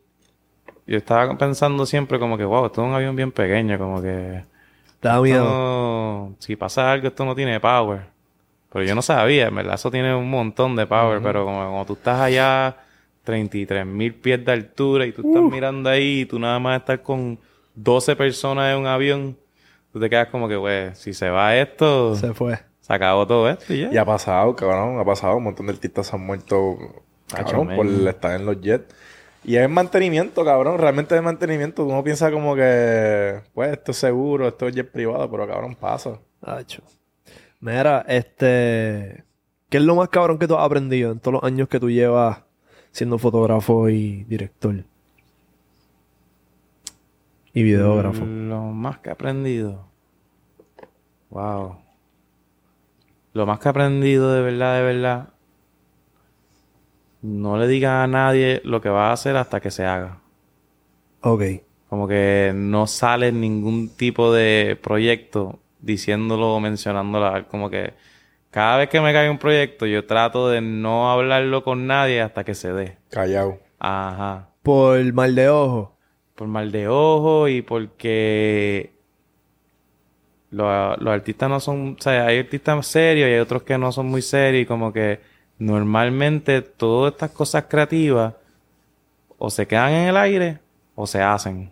[0.88, 4.44] yo estaba pensando siempre como que, wow, esto es un avión bien pequeño, como que...
[5.00, 5.44] Da miedo.
[5.44, 8.02] no- si pasa algo, esto no tiene power.
[8.72, 11.86] Pero yo no sabía, en verdad, eso tiene un montón de power, pero como, como
[11.86, 12.76] tú estás allá
[13.22, 16.98] 33 mil pies de altura y tú estás mirando ahí y tú nada más estás
[16.98, 17.38] con
[17.76, 19.36] 12 personas en un avión,
[19.92, 22.58] tú te quedas como que, güey, si se va esto, se, Se fue.
[22.88, 23.92] acabó todo esto y ya.
[23.92, 25.36] y ha pasado, cabrón, ha pasado.
[25.36, 26.76] Un montón de artistas se han muerto,
[27.32, 28.94] cabrón, por estar en los jets.
[29.44, 30.78] Y es mantenimiento, cabrón.
[30.78, 31.84] Realmente es mantenimiento.
[31.84, 36.18] Uno piensa como que, pues, esto es seguro, esto es jet privado, pero cabrón, pasa.
[36.40, 36.82] Hacho.
[37.60, 39.24] Mira, este...
[39.68, 41.90] ¿Qué es lo más cabrón que tú has aprendido en todos los años que tú
[41.90, 42.42] llevas
[42.90, 44.84] siendo fotógrafo y director?
[47.54, 48.24] Y videógrafo.
[48.24, 49.86] Lo más que he aprendido.
[51.30, 51.78] Wow.
[53.32, 55.28] Lo más que he aprendido de verdad, de verdad.
[57.22, 60.20] No le digas a nadie lo que vas a hacer hasta que se haga.
[61.20, 61.42] Ok.
[61.88, 67.46] Como que no sale ningún tipo de proyecto diciéndolo o mencionándolo.
[67.48, 67.94] Como que
[68.50, 72.44] cada vez que me cae un proyecto, yo trato de no hablarlo con nadie hasta
[72.44, 72.98] que se dé.
[73.10, 73.60] Callao.
[73.78, 74.50] Ajá.
[74.62, 75.98] Por mal de ojo.
[76.34, 78.92] por mal de ojo y porque
[80.50, 83.92] los, los artistas no son, o sea, hay artistas serios y hay otros que no
[83.92, 85.20] son muy serios y como que
[85.62, 88.34] normalmente todas estas cosas creativas
[89.38, 90.58] o se quedan en el aire
[90.94, 91.70] o se hacen.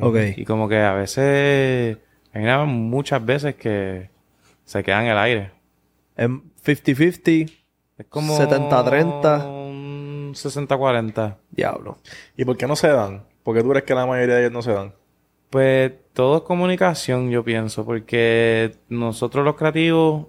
[0.00, 0.16] Ok.
[0.36, 1.98] Y como que a veces,
[2.32, 4.10] hay muchas veces que
[4.64, 5.50] se quedan en el aire.
[6.16, 7.52] En 50-50.
[7.98, 9.46] Es como 70-30.
[9.46, 11.36] un 60-40.
[11.50, 11.98] Diablo.
[12.36, 13.24] ¿Y por qué no se dan?
[13.42, 14.94] ¿Por qué tú crees que la mayoría de ellos no se dan?
[15.50, 20.26] Pues todo es comunicación, yo pienso, porque nosotros los creativos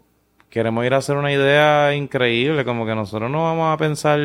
[0.54, 4.20] queremos ir a hacer una idea increíble, como que nosotros no vamos a pensar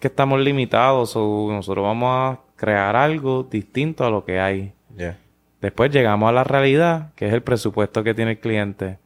[0.00, 4.72] que estamos limitados o nosotros vamos a crear algo distinto a lo que hay.
[4.96, 5.16] Ya.
[5.60, 8.98] Después llegamos a la realidad, que es el presupuesto que tiene el cliente,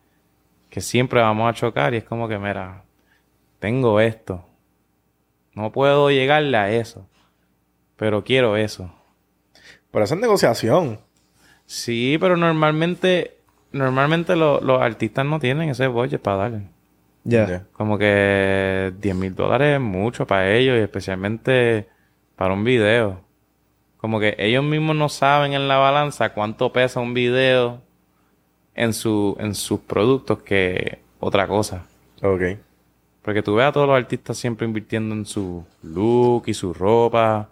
[0.71, 2.85] que siempre vamos a chocar y es como que, mira,
[3.59, 4.43] tengo esto,
[5.53, 7.07] no puedo llegarle a eso,
[7.97, 8.91] pero quiero eso.
[9.91, 10.99] Pero eso es negociación.
[11.67, 13.36] Sí, pero normalmente,
[13.77, 16.63] normalmente lo- los artistas no tienen ese budget para darle.
[17.25, 17.65] Ya.
[17.73, 21.89] Como que 10 mil dólares es mucho para ellos y especialmente
[22.37, 23.21] para un video.
[23.99, 27.81] Como que ellos mismos no saben en la balanza cuánto pesa un video
[28.75, 31.85] en, su, en sus productos que otra cosa.
[32.23, 32.43] Ok.
[33.23, 37.49] Porque tú ves a todos los artistas siempre invirtiendo en su look y su ropa.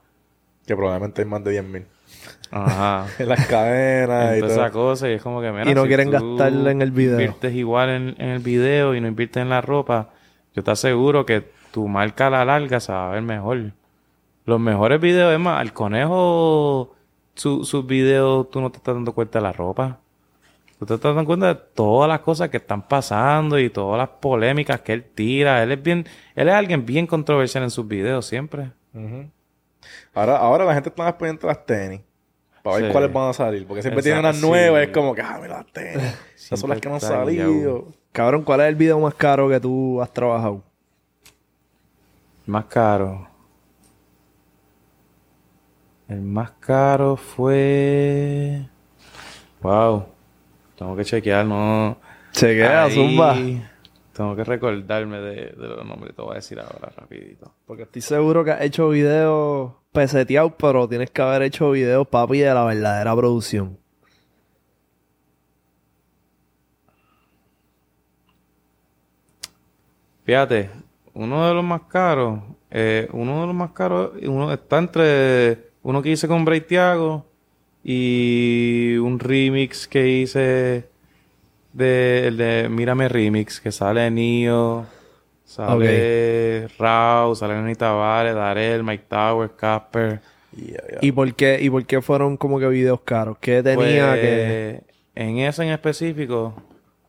[0.67, 1.85] Que probablemente hay más de 10 mil.
[2.51, 3.07] Ajá.
[3.25, 5.89] Las cadenas en y toda esa cosa y es como que mira, Y no si
[5.89, 7.13] quieren gastarla en el video.
[7.13, 10.11] inviertes igual en, en el video y no inviertes en la ropa
[10.55, 13.73] yo te aseguro que tu marca a la larga se va a ver mejor
[14.47, 16.95] los mejores videos es más al conejo
[17.35, 19.99] su- sus videos tú no te estás dando cuenta de la ropa
[20.79, 24.09] tú te estás dando cuenta de todas las cosas que están pasando y todas las
[24.21, 28.27] polémicas que él tira él es bien él es alguien bien controversial en sus videos
[28.27, 28.71] siempre.
[30.15, 32.01] Ahora, ahora la gente está más pendiente de las tenis.
[32.65, 32.93] Para ver Sí.
[32.93, 33.67] cuáles van a salir.
[33.67, 34.81] Porque siempre tienen unas nuevas.
[34.83, 34.89] sí.
[34.89, 36.03] Es como que, ah, mira las tenis.
[36.35, 37.89] Esas son las que no han salido.
[38.11, 40.63] Cabrón, ¿cuál es el video más caro que tú has trabajado?
[42.47, 43.29] Más caro.
[46.09, 48.67] El más caro fue.
[49.61, 50.07] Wow.
[50.79, 51.99] Tengo que chequear, no.
[52.33, 53.37] Chequea, Ahí zumba.
[54.15, 56.15] Tengo que recordarme de, de los nombres.
[56.15, 57.53] Te voy a decir ahora rapidito.
[57.67, 62.39] Porque estoy seguro que has hecho videos peseteados, pero tienes que haber hecho videos, papi,
[62.39, 63.79] de la verdadera producción.
[70.25, 70.71] Fíjate,
[71.13, 72.41] uno de los más caros,
[72.71, 77.27] eh, uno de los más caros, uno está entre uno que hice con Bray Thiago
[77.83, 80.89] y un remix que hice
[81.75, 84.87] de el de Mírame Remix, que sale Nio,
[85.45, 90.21] sale Rao, sale Anita Tavares, Darel, Mike Towers, Casper.
[91.01, 93.37] ¿Y por qué, y por qué fueron como que videos caros?
[93.41, 94.83] ¿Qué tenía Pues, que...?
[95.17, 96.55] En ese en específico,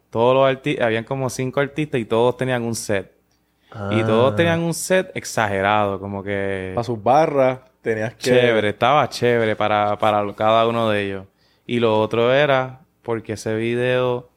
[0.09, 3.11] todos los artistas, habían como cinco artistas y todos tenían un set.
[3.72, 4.03] Y Ah.
[4.05, 8.22] todos tenían un set exagerado, como que Para sus barras tenías que...
[8.32, 11.26] chévere, estaba chévere para, para cada uno de ellos.
[11.68, 14.30] Y lo otro era porque ese video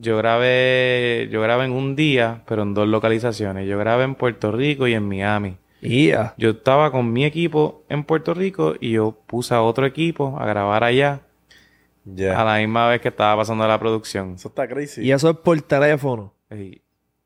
[0.00, 3.68] yo grabé, yo grabé en un día, pero en dos localizaciones.
[3.68, 5.56] Yo grabé en Puerto Rico y en Miami.
[5.82, 6.34] Ya.
[6.36, 10.46] Yo estaba con mi equipo en Puerto Rico y yo puse a otro equipo a
[10.46, 11.20] grabar allá
[12.04, 12.40] Ya.
[12.40, 14.34] a la misma vez que estaba pasando la producción.
[14.34, 15.02] Eso está crazy.
[15.02, 16.34] Y eso es por teléfono.
[16.50, 16.82] Y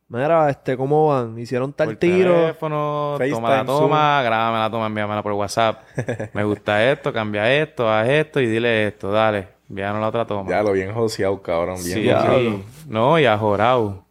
[0.06, 1.36] Mira, este, ¿cómo van?
[1.38, 2.34] ¿Hicieron tal por tiro?
[2.34, 5.82] teléfono, FaceTime, toma la toma, grábame la toma, envíamela por WhatsApp.
[6.34, 10.50] Me gusta esto, cambia esto, haz esto y dile esto, dale, envíanos la otra toma.
[10.50, 11.76] Ya lo bien joseado, cabrón.
[11.84, 12.38] Bien Sí, joseado.
[12.38, 12.64] sí.
[12.88, 14.04] No, y a Jorau.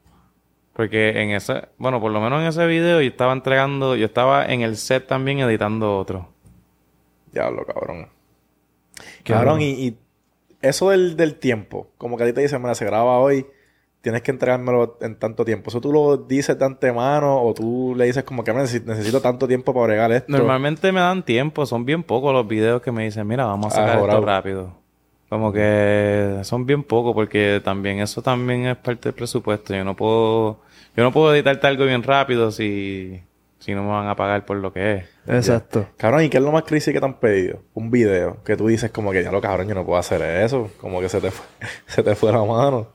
[0.74, 4.46] Porque en ese, bueno, por lo menos en ese video yo estaba entregando, yo estaba
[4.46, 6.30] en el set también editando otro.
[7.32, 8.08] Diablo, cabrón.
[9.24, 9.98] Cabrón, y, y
[10.62, 13.46] eso del, del tiempo, como que a ti te dicen, mira, se graba hoy,
[14.02, 15.70] tienes que entregármelo en tanto tiempo.
[15.70, 19.22] ¿Eso tú lo dices de antemano o tú le dices como que "Mira, necesito, necesito
[19.22, 20.32] tanto tiempo para bregar esto?
[20.32, 23.76] Normalmente me dan tiempo, son bien pocos los videos que me dicen, mira, vamos a
[23.78, 24.83] sacar Ah, esto rápido.
[25.34, 29.74] Como que son bien pocos porque también eso también es parte del presupuesto.
[29.74, 30.60] Yo no puedo,
[30.96, 33.20] yo no puedo editarte algo bien rápido si,
[33.58, 35.06] si no me van a pagar por lo que es.
[35.26, 35.88] Exacto.
[35.98, 37.64] Cabrón, ¿y qué es lo más crazy que te han pedido?
[37.74, 40.70] Un video que tú dices como que ya lo cabrón, yo no puedo hacer eso.
[40.80, 41.48] Como que se te fue,
[41.88, 42.90] se te fue la mano.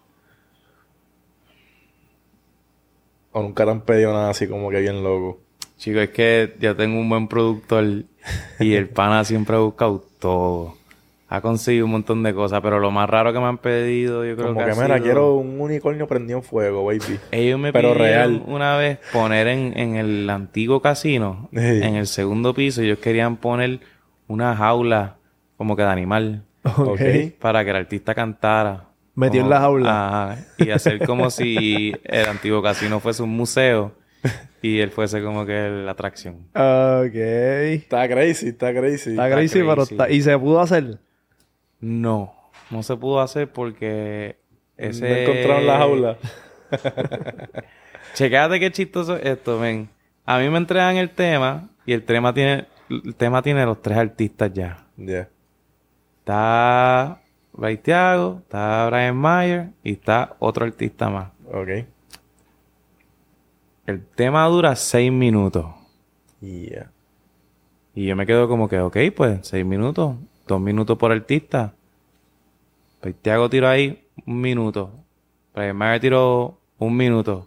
[3.32, 5.40] O nunca te han pedido nada así como que bien loco.
[5.76, 8.04] Chicos, es que ya tengo un buen productor
[8.60, 10.77] y el pana siempre ha buscado todo.
[11.30, 14.34] Ha conseguido un montón de cosas, pero lo más raro que me han pedido, yo
[14.34, 17.18] creo Como que, que, ha mira, sido- quiero un unicornio prendido en fuego, baby.
[17.32, 18.42] Ellos me Pero pidieron real.
[18.46, 21.58] una vez poner en, en el antiguo casino, Sí.
[21.58, 23.80] en el segundo piso, ellos querían poner
[24.26, 25.16] una jaula
[25.58, 27.00] como que de animal Ok.
[27.40, 28.86] para que el artista cantara.
[29.14, 30.30] Metió en la jaula.
[30.32, 30.44] Ajá.
[30.58, 33.92] Y hacer como si el antiguo casino fuese un museo
[34.62, 36.36] y él fuese como que la atracción.
[36.54, 37.14] Ok.
[37.14, 39.10] Está crazy, está crazy.
[39.10, 39.94] Está crazy, pero crazy.
[39.94, 40.08] está...
[40.10, 40.98] ¿Y se pudo hacer?
[41.80, 42.34] No,
[42.70, 44.38] no se pudo hacer porque
[44.76, 45.08] ese...
[45.08, 46.18] No encontraron la jaula.
[48.14, 49.88] Checate qué chistoso es esto, ven.
[50.24, 53.98] A mí me entregan el tema y el tema tiene, el tema tiene los tres
[53.98, 54.86] artistas ya.
[54.96, 55.28] Ya.
[56.20, 57.22] Está
[57.54, 61.30] Ray Thiago, está Brian Mayer y está otro artista más.
[61.52, 61.86] Ok.
[63.86, 65.66] El tema dura seis minutos.
[66.40, 66.90] Yeah.
[67.94, 70.16] Y yo me quedo como que, ok, pues seis minutos,
[70.48, 71.72] dos minutos por artista.
[73.00, 74.90] Ray Thiago tiró ahí un minuto.
[75.54, 77.46] Brian Mayer tiró un minuto.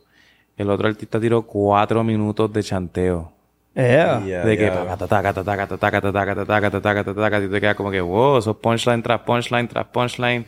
[0.55, 3.31] El otro artista tiró cuatro minutos de chanteo.
[3.73, 4.19] Yeah.
[4.19, 4.97] De que ya.
[4.97, 7.89] taca, taca, taca, taca, taca, taca, taca, taca, taca, taca, taca, y te quedas como
[7.89, 10.45] que, wow, esos punchline tras punchline tras punchline.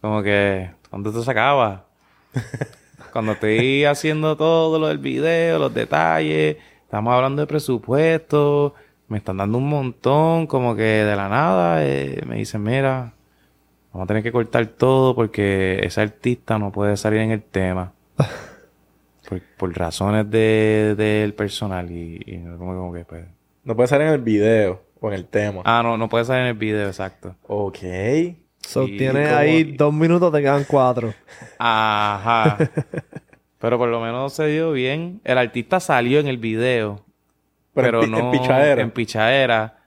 [0.00, 1.84] Como que, ¿cuándo esto se acaba?
[3.12, 8.74] Cuando estoy haciendo todo lo del video, los detalles, estamos hablando de presupuesto,
[9.08, 13.12] me están dando un montón, como que de la nada, eh, me dicen, mira,
[13.92, 17.92] vamos a tener que cortar todo porque ese artista no puede salir en el tema.
[19.28, 23.24] Por, por razones de, del personal y, y como, como que pues...
[23.64, 25.62] No puede salir en el video o en el tema.
[25.64, 27.34] Ah, no, no puede salir en el video, exacto.
[27.46, 27.78] Ok.
[28.60, 31.14] So, Y tienes como- ahí dos minutos, te quedan cuatro.
[31.58, 32.58] Ajá.
[33.58, 35.22] Pero por lo menos se dio bien.
[35.24, 37.00] El artista salió en el video,
[37.74, 38.82] Pero, pero, en, no en pichadera.
[38.82, 39.78] en pichadera,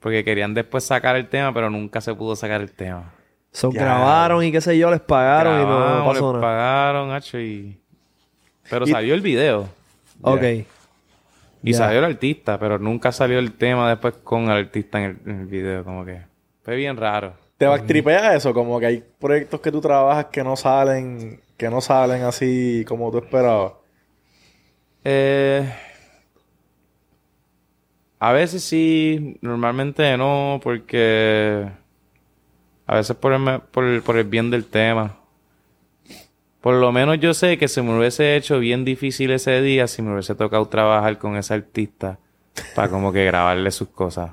[0.00, 3.12] porque querían después sacar el tema, pero nunca se pudo sacar el tema.
[3.52, 3.82] So, Ya.
[3.82, 6.40] grabaron y qué sé yo, les pagaron y no pasó les nada.
[6.40, 7.78] pagaron, hacho, y...
[8.68, 9.68] Pero Y- salió el video.
[10.22, 10.42] Ok.
[11.62, 11.78] Y Ya.
[11.78, 15.40] salió el artista, pero nunca salió el tema después con el artista en el, en
[15.42, 16.22] el video, como que...
[16.62, 17.34] Fue bien raro.
[17.58, 18.52] ¿Te backtripea eso?
[18.54, 23.10] Como que hay proyectos que tú trabajas que no salen, que no salen así como
[23.12, 23.74] tú esperabas.
[25.04, 25.70] Eh,
[28.28, 31.68] a veces sí, normalmente no, porque
[32.86, 35.16] a veces por el, me- por el- por el bien del tema.
[36.60, 40.00] Por lo menos yo sé que se me hubiese hecho bien difícil ese día si
[40.00, 42.18] me hubiese tocado trabajar con ese artista
[42.74, 44.30] para como que grabarle sus cosas.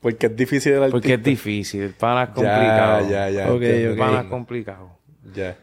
[0.00, 0.92] Porque es difícil el artista.
[0.96, 3.02] Porque es difícil, el pana es complicado.
[3.08, 3.48] Ya, ya, ya.
[3.48, 4.98] Entiendo, El pana es complicado.
[5.34, 5.56] Ya.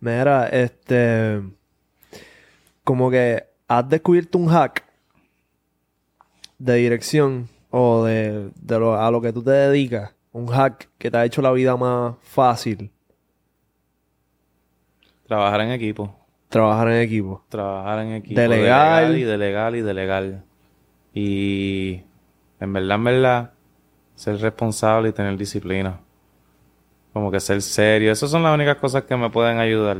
[0.00, 1.42] Mira, este.
[2.84, 4.84] Como que has descubierto un hack
[6.62, 10.14] de dirección o de, de lo, a lo que tú te dedicas.
[10.32, 12.90] Un hack que te ha hecho la vida más fácil.
[15.26, 16.14] Trabajar en equipo.
[16.48, 17.42] Trabajar en equipo.
[17.48, 18.40] trabajar en equipo.
[18.40, 19.10] Delegar.
[19.10, 20.42] y delegar y delegar.
[21.12, 22.02] Y
[22.60, 23.52] en verdad, en verdad,
[24.14, 25.98] ser responsable y tener disciplina.
[27.12, 28.12] Como que ser serio.
[28.12, 29.98] Esas son las únicas cosas que me pueden ayudar.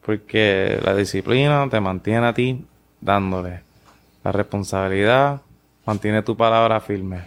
[0.00, 2.64] Porque la disciplina te mantiene a ti
[3.00, 3.60] dándole.
[4.24, 5.42] La responsabilidad
[5.88, 7.22] mantiene tu palabra firme.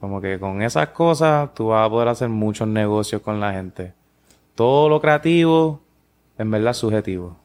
[0.00, 3.92] Como que con esas cosas tú vas a poder hacer muchos negocios con la gente.
[4.54, 5.78] Todo lo creativo,
[6.38, 7.36] en verdad, es subjetivo.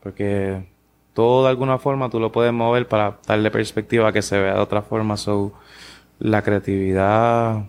[0.00, 0.64] Porque
[1.12, 4.54] todo de alguna forma tú lo puedes mover para darle perspectiva a que se vea
[4.54, 5.16] de otra forma.
[5.16, 5.54] So,
[6.20, 7.64] la creatividad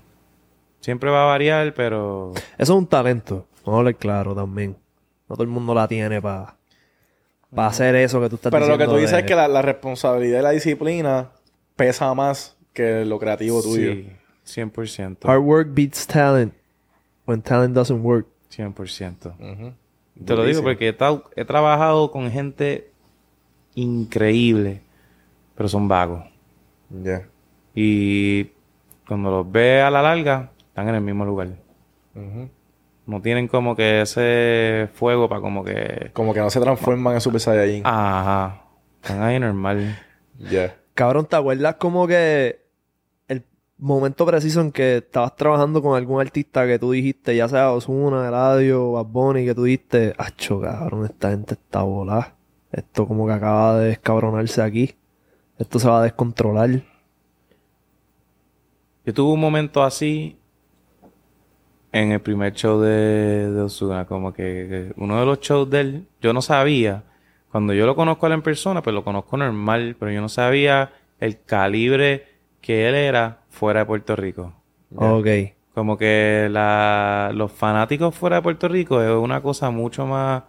[0.79, 3.47] siempre va a variar, pero Eso es un talento.
[3.65, 4.77] Vamos a hablar claro también.
[5.27, 6.55] No todo el mundo la tiene para
[7.55, 8.93] hacer eso que tú estás Pero lo que diciendo.
[8.95, 11.29] tú dices de- es que la, la responsabilidad y la disciplina
[11.75, 13.93] pesa más que lo creativo tuyo.
[14.43, 15.17] sí, 100%.
[15.23, 16.53] Hard work beats talent.
[17.25, 18.27] When talent doesn't work.
[18.55, 19.33] 100%.
[19.39, 19.73] Ujú.
[20.25, 22.91] Te lo digo porque he, tra- he trabajado con gente
[23.75, 24.81] increíble,
[25.55, 26.23] pero son vagos.
[26.89, 27.27] Ya.
[27.73, 28.45] Y
[29.07, 31.49] cuando los ve a la larga, están en el mismo lugar.
[32.15, 32.49] Ujú.
[33.05, 36.11] No tienen como que ese fuego para como que...
[36.13, 37.85] Como que no se transforman en Super Saiyajin.
[37.85, 38.63] Ajá.
[39.01, 39.99] Están ahí normal.
[40.37, 40.77] Ya.
[40.93, 42.61] Cabrón, ¿te acuerdas como que
[43.27, 43.43] el
[43.77, 48.27] momento preciso en que estabas trabajando con algún artista que tú dijiste, ya sea Ozuna,
[48.27, 52.35] Eladio, Bad Bunny, que tú dijiste, acho, cabrón, esta gente está volada.
[52.71, 54.95] Esto como que acaba de descabronarse aquí.
[55.57, 56.69] Esto se va a descontrolar.
[59.05, 60.37] Yo tuve un momento así
[61.91, 66.07] en el primer show de, de Ozuna, como que, uno de los shows de él,
[66.21, 67.03] yo no sabía,
[67.51, 70.29] cuando yo lo conozco a él en persona, pues lo conozco normal, pero yo no
[70.29, 72.25] sabía el calibre
[72.61, 74.53] que él era fuera de Puerto Rico.
[74.95, 75.27] Ok.
[75.73, 80.43] Como que la, los fanáticos fuera de Puerto Rico es una cosa mucho más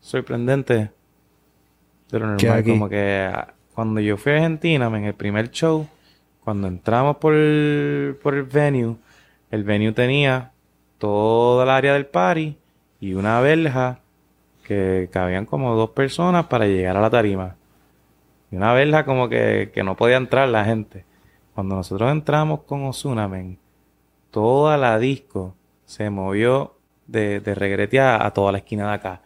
[0.00, 0.90] sorprendente
[2.10, 2.58] de lo normal.
[2.58, 2.70] aquí.
[2.70, 5.86] Como que ah, cuando yo fui a Argentina, en el primer show,
[6.44, 8.96] cuando entramos por el, por el venue,
[9.50, 10.52] el venue tenía
[10.98, 12.56] toda el área del party
[13.00, 14.00] y una verja
[14.64, 17.56] que cabían como dos personas para llegar a la tarima.
[18.50, 21.04] Y una verja como que, que no podía entrar la gente.
[21.54, 23.58] Cuando nosotros entramos con Ozuna, men,
[24.30, 26.76] toda la disco se movió
[27.06, 29.22] de, de regrete a, a toda la esquina de acá.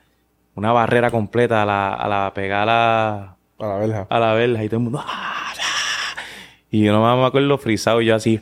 [0.55, 4.07] Una barrera completa a la, a la pegada A la verja.
[4.09, 5.01] a la verja y todo el mundo.
[5.03, 5.53] ¡ah!
[5.59, 6.21] ¡ah!
[6.71, 8.41] Y yo no me acuerdo frisado, yo así.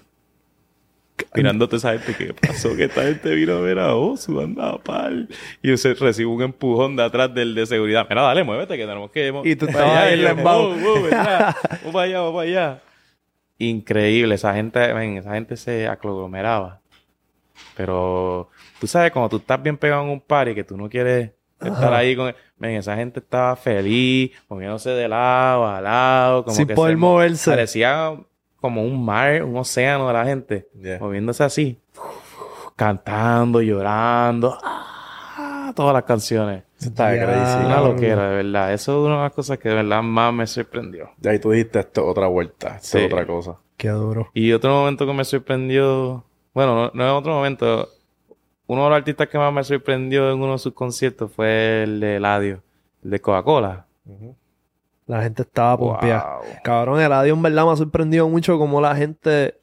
[1.39, 2.77] Mirándote esa gente, ¿qué pasó?
[2.77, 5.29] Que esta gente vino a ver a Osu, anda pal.
[5.63, 8.07] Y yo se- recibo un empujón de atrás del de seguridad.
[8.09, 9.33] Mira, dale, muévete, que tenemos que.
[9.45, 10.25] Y tú estabas ahí.
[10.43, 11.55] "Wow, wow, ¿verdad?
[11.71, 12.83] Vamos para allá, vamos para allá.
[13.59, 16.81] Increíble, esa gente, ven, esa gente se aglomeraba.
[17.77, 21.33] Pero tú sabes, cuando tú estás bien pegado en un party que tú no quieres
[21.61, 22.35] estar ahí con.
[22.57, 26.45] Ven, esa gente estaba feliz, moviéndose de lado a lado.
[26.45, 27.51] Como Sin que poder se- moverse.
[27.51, 28.15] Parecía
[28.61, 30.69] como un mar, un océano de la gente.
[31.01, 31.79] Moviéndose así.
[32.77, 34.57] Cantando, llorando.
[34.63, 36.65] ah, todas las canciones.
[36.81, 37.67] Está crazy.
[37.67, 38.73] Una loquera, de verdad.
[38.73, 41.11] Eso es una de las cosas que de verdad más me sorprendió.
[41.19, 42.77] Ya ahí tú dijiste esto es otra vuelta.
[42.77, 42.99] Esto Sí.
[42.99, 43.57] es otra cosa.
[43.77, 44.31] Qué duro.
[44.35, 47.89] Y otro momento que me sorprendió, bueno, no, no es otro momento,
[48.67, 52.01] uno de los artistas que más me sorprendió en uno de sus conciertos fue el
[52.01, 52.63] de Eladio,
[53.05, 53.87] el de Coca-Cola.
[54.07, 54.37] Ujú.
[55.09, 56.37] La gente estaba pompeada.
[56.37, 56.45] Wow.
[56.63, 59.59] Cabrón, el audio en verdad me ha sorprendido mucho cómo la gente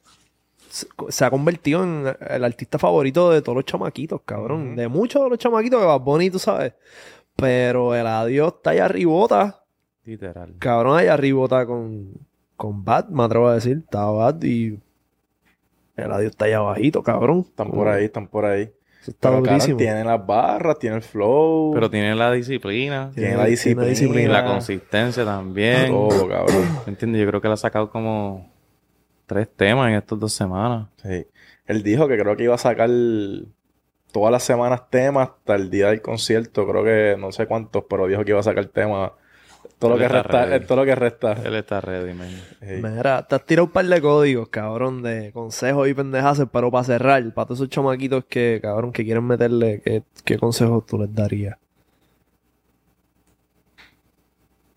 [1.08, 4.74] se, ha convertido en el artista favorito de todos los chamaquitos, cabrón.
[4.74, 6.74] De muchos de los chamaquitos que va bonito, ¿sabes?
[7.36, 9.62] Pero el adiós está allá arribota.
[10.04, 10.56] Literal.
[10.58, 12.12] Cabrón, allá arribota con,
[12.56, 13.84] con Bad, me atrevo a decir.
[13.84, 14.80] Está Bad y
[15.94, 17.44] el adiós está allá bajito, cabrón.
[17.48, 18.72] Están por ahí, están por ahí.
[19.08, 19.76] Está Pero, claro, durísimo.
[19.78, 21.72] tienen las barras, tienen el flow.
[21.74, 23.88] Pero tiene la disciplina, tiene tiene- la tiene disciplina.
[23.88, 24.32] disciplina.
[24.32, 25.88] la consistencia también.
[25.88, 26.64] Todo, cabrón.
[26.86, 27.20] ¿Me entiendes?
[27.22, 28.50] Yo creo que la ha sacado como
[29.26, 30.88] tres temas en estas dos semanas.
[31.02, 31.26] Sí.
[31.66, 32.88] Él dijo que creo que iba a sacar
[34.12, 36.66] todas las semanas temas hasta el día del concierto.
[36.66, 39.10] Creo que no sé cuántos, pero dijo que iba a sacar temas
[39.78, 41.32] todo lo que resta, todo lo que resta.
[41.44, 42.30] Él está ready, man.
[42.60, 46.84] Mira, te has tirado un par de códigos, cabrón, de consejos y pendejas, pero para
[46.84, 51.14] cerrar, para todos esos chamaquitos que, cabrón, que quieren meterle, ¿qué, qué consejos tú les
[51.14, 51.58] darías?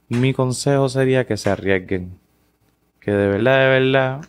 [0.10, 2.18] Mi consejo sería que se arriesguen.
[3.00, 4.22] Que de verdad, de verdad,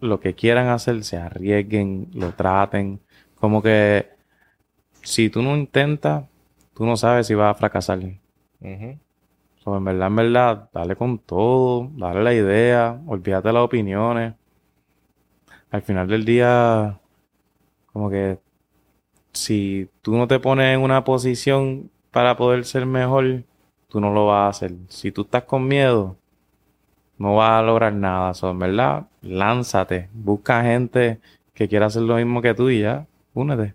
[0.00, 3.00] lo que quieran hacer, se arriesguen, lo traten.
[3.36, 4.06] Como que
[5.02, 6.26] si tú no intentas,
[6.74, 7.98] tú no sabes si vas a fracasar.
[7.98, 8.98] Ujú.
[9.62, 14.34] So, en verdad, en verdad, dale con todo, dale la idea, olvídate las opiniones.
[15.70, 16.98] Al final del día,
[17.92, 18.38] como que
[19.32, 23.44] si tú no te pones en una posición para poder ser mejor,
[23.88, 24.72] tú no lo vas a hacer.
[24.88, 26.16] Si tú estás con miedo,
[27.18, 28.34] no vas a lograr nada.
[28.34, 31.20] So, en verdad, lánzate, busca gente
[31.54, 33.74] que quiera hacer lo mismo que tú y ya, únete.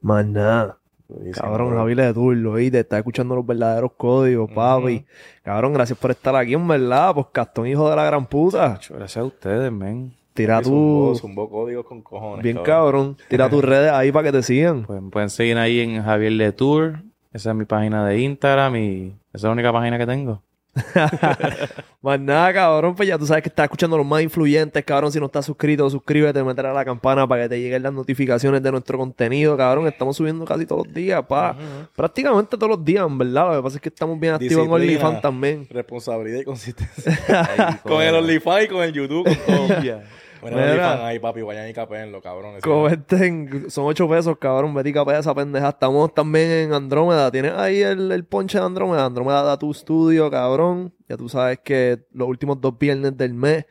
[0.00, 0.81] Más nada.
[1.12, 1.74] Durísimo, Cabrón.
[1.76, 5.04] Javi de Turlo, y te está escuchando los verdaderos códigos, papi.
[5.42, 7.14] Cabrón, gracias por estar aquí, en verdad.
[7.14, 8.80] Pues Castón, hijo de la gran puta.
[8.88, 10.14] Gracias a ustedes, men.
[10.34, 11.14] Tira tu.
[11.16, 12.42] zumbó códigos con cojones.
[12.42, 13.16] Bien cabrón.
[13.28, 14.86] Tira tus redes ahí para que te sigan.
[14.88, 17.00] Me pueden seguir ahí en Javier de Tour.
[17.32, 20.42] Esa es mi página de Instagram y esa es la única página que tengo.
[22.02, 25.12] Más nada, cabrón, pues ya tú sabes que estás escuchando los más influyentes, cabrón.
[25.12, 28.62] Si no estás suscrito, suscríbete, meter a la campana para que te lleguen las notificaciones
[28.62, 29.86] de nuestro contenido, cabrón.
[29.86, 31.56] Estamos subiendo casi todos los días, pa.
[31.94, 33.50] Prácticamente todos los días, en verdad.
[33.50, 34.94] Lo que pasa es que estamos bien activos en Disciplina.
[34.94, 35.66] OnlyFans también.
[35.70, 37.80] Responsabilidad y consistencia.
[37.84, 39.82] con el OnlyFans y con el YouTube, con todo.
[40.42, 41.06] Bueno, Mira.
[41.06, 42.60] Ahí, papi, vayan y capenlo, cabrón.
[42.60, 44.74] Comenten, son 8 pesos, cabrón.
[44.74, 45.68] Vete y capea esa pendeja.
[45.68, 47.30] Estamos también en Andrómeda.
[47.30, 49.04] Tienes ahí el, el ponche de Andrómeda.
[49.04, 50.92] Andrómeda da tu estudio, cabrón.
[51.08, 53.66] Ya tú sabes que los últimos dos viernes del mes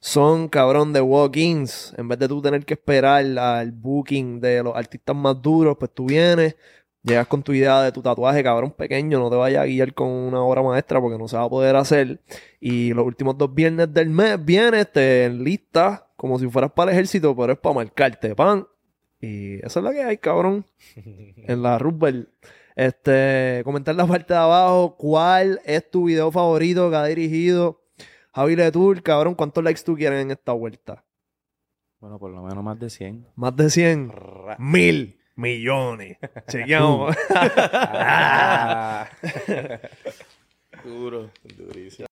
[0.00, 1.94] son, cabrón, de walk-ins.
[1.96, 5.92] En vez de tú tener que esperar al booking de los artistas más duros, pues
[5.94, 6.56] tú vienes.
[7.04, 10.08] Llegas con tu idea de tu tatuaje, cabrón, pequeño, no te vayas a guiar con
[10.08, 12.20] una obra maestra porque no se va a poder hacer.
[12.60, 16.96] Y los últimos dos viernes del mes vienes, te enlistas como si fueras para el
[16.96, 18.66] ejército, pero es para marcarte, pan.
[19.20, 20.66] Y eso es lo que hay, cabrón,
[20.96, 22.28] en la Roosevelt.
[22.76, 27.82] Este, comentar en la parte de abajo cuál es tu video favorito que ha dirigido
[28.32, 31.04] Javi Letour, cabrón, cuántos likes tú quieres en esta vuelta.
[31.98, 33.26] Bueno, por lo menos más de 100.
[33.34, 34.10] Más de 100.
[34.12, 36.18] Ra- Mil millones.
[36.48, 37.16] Chequeamos.
[37.30, 39.08] Ah.
[40.84, 41.30] Duro.
[41.56, 42.06] Durísimo.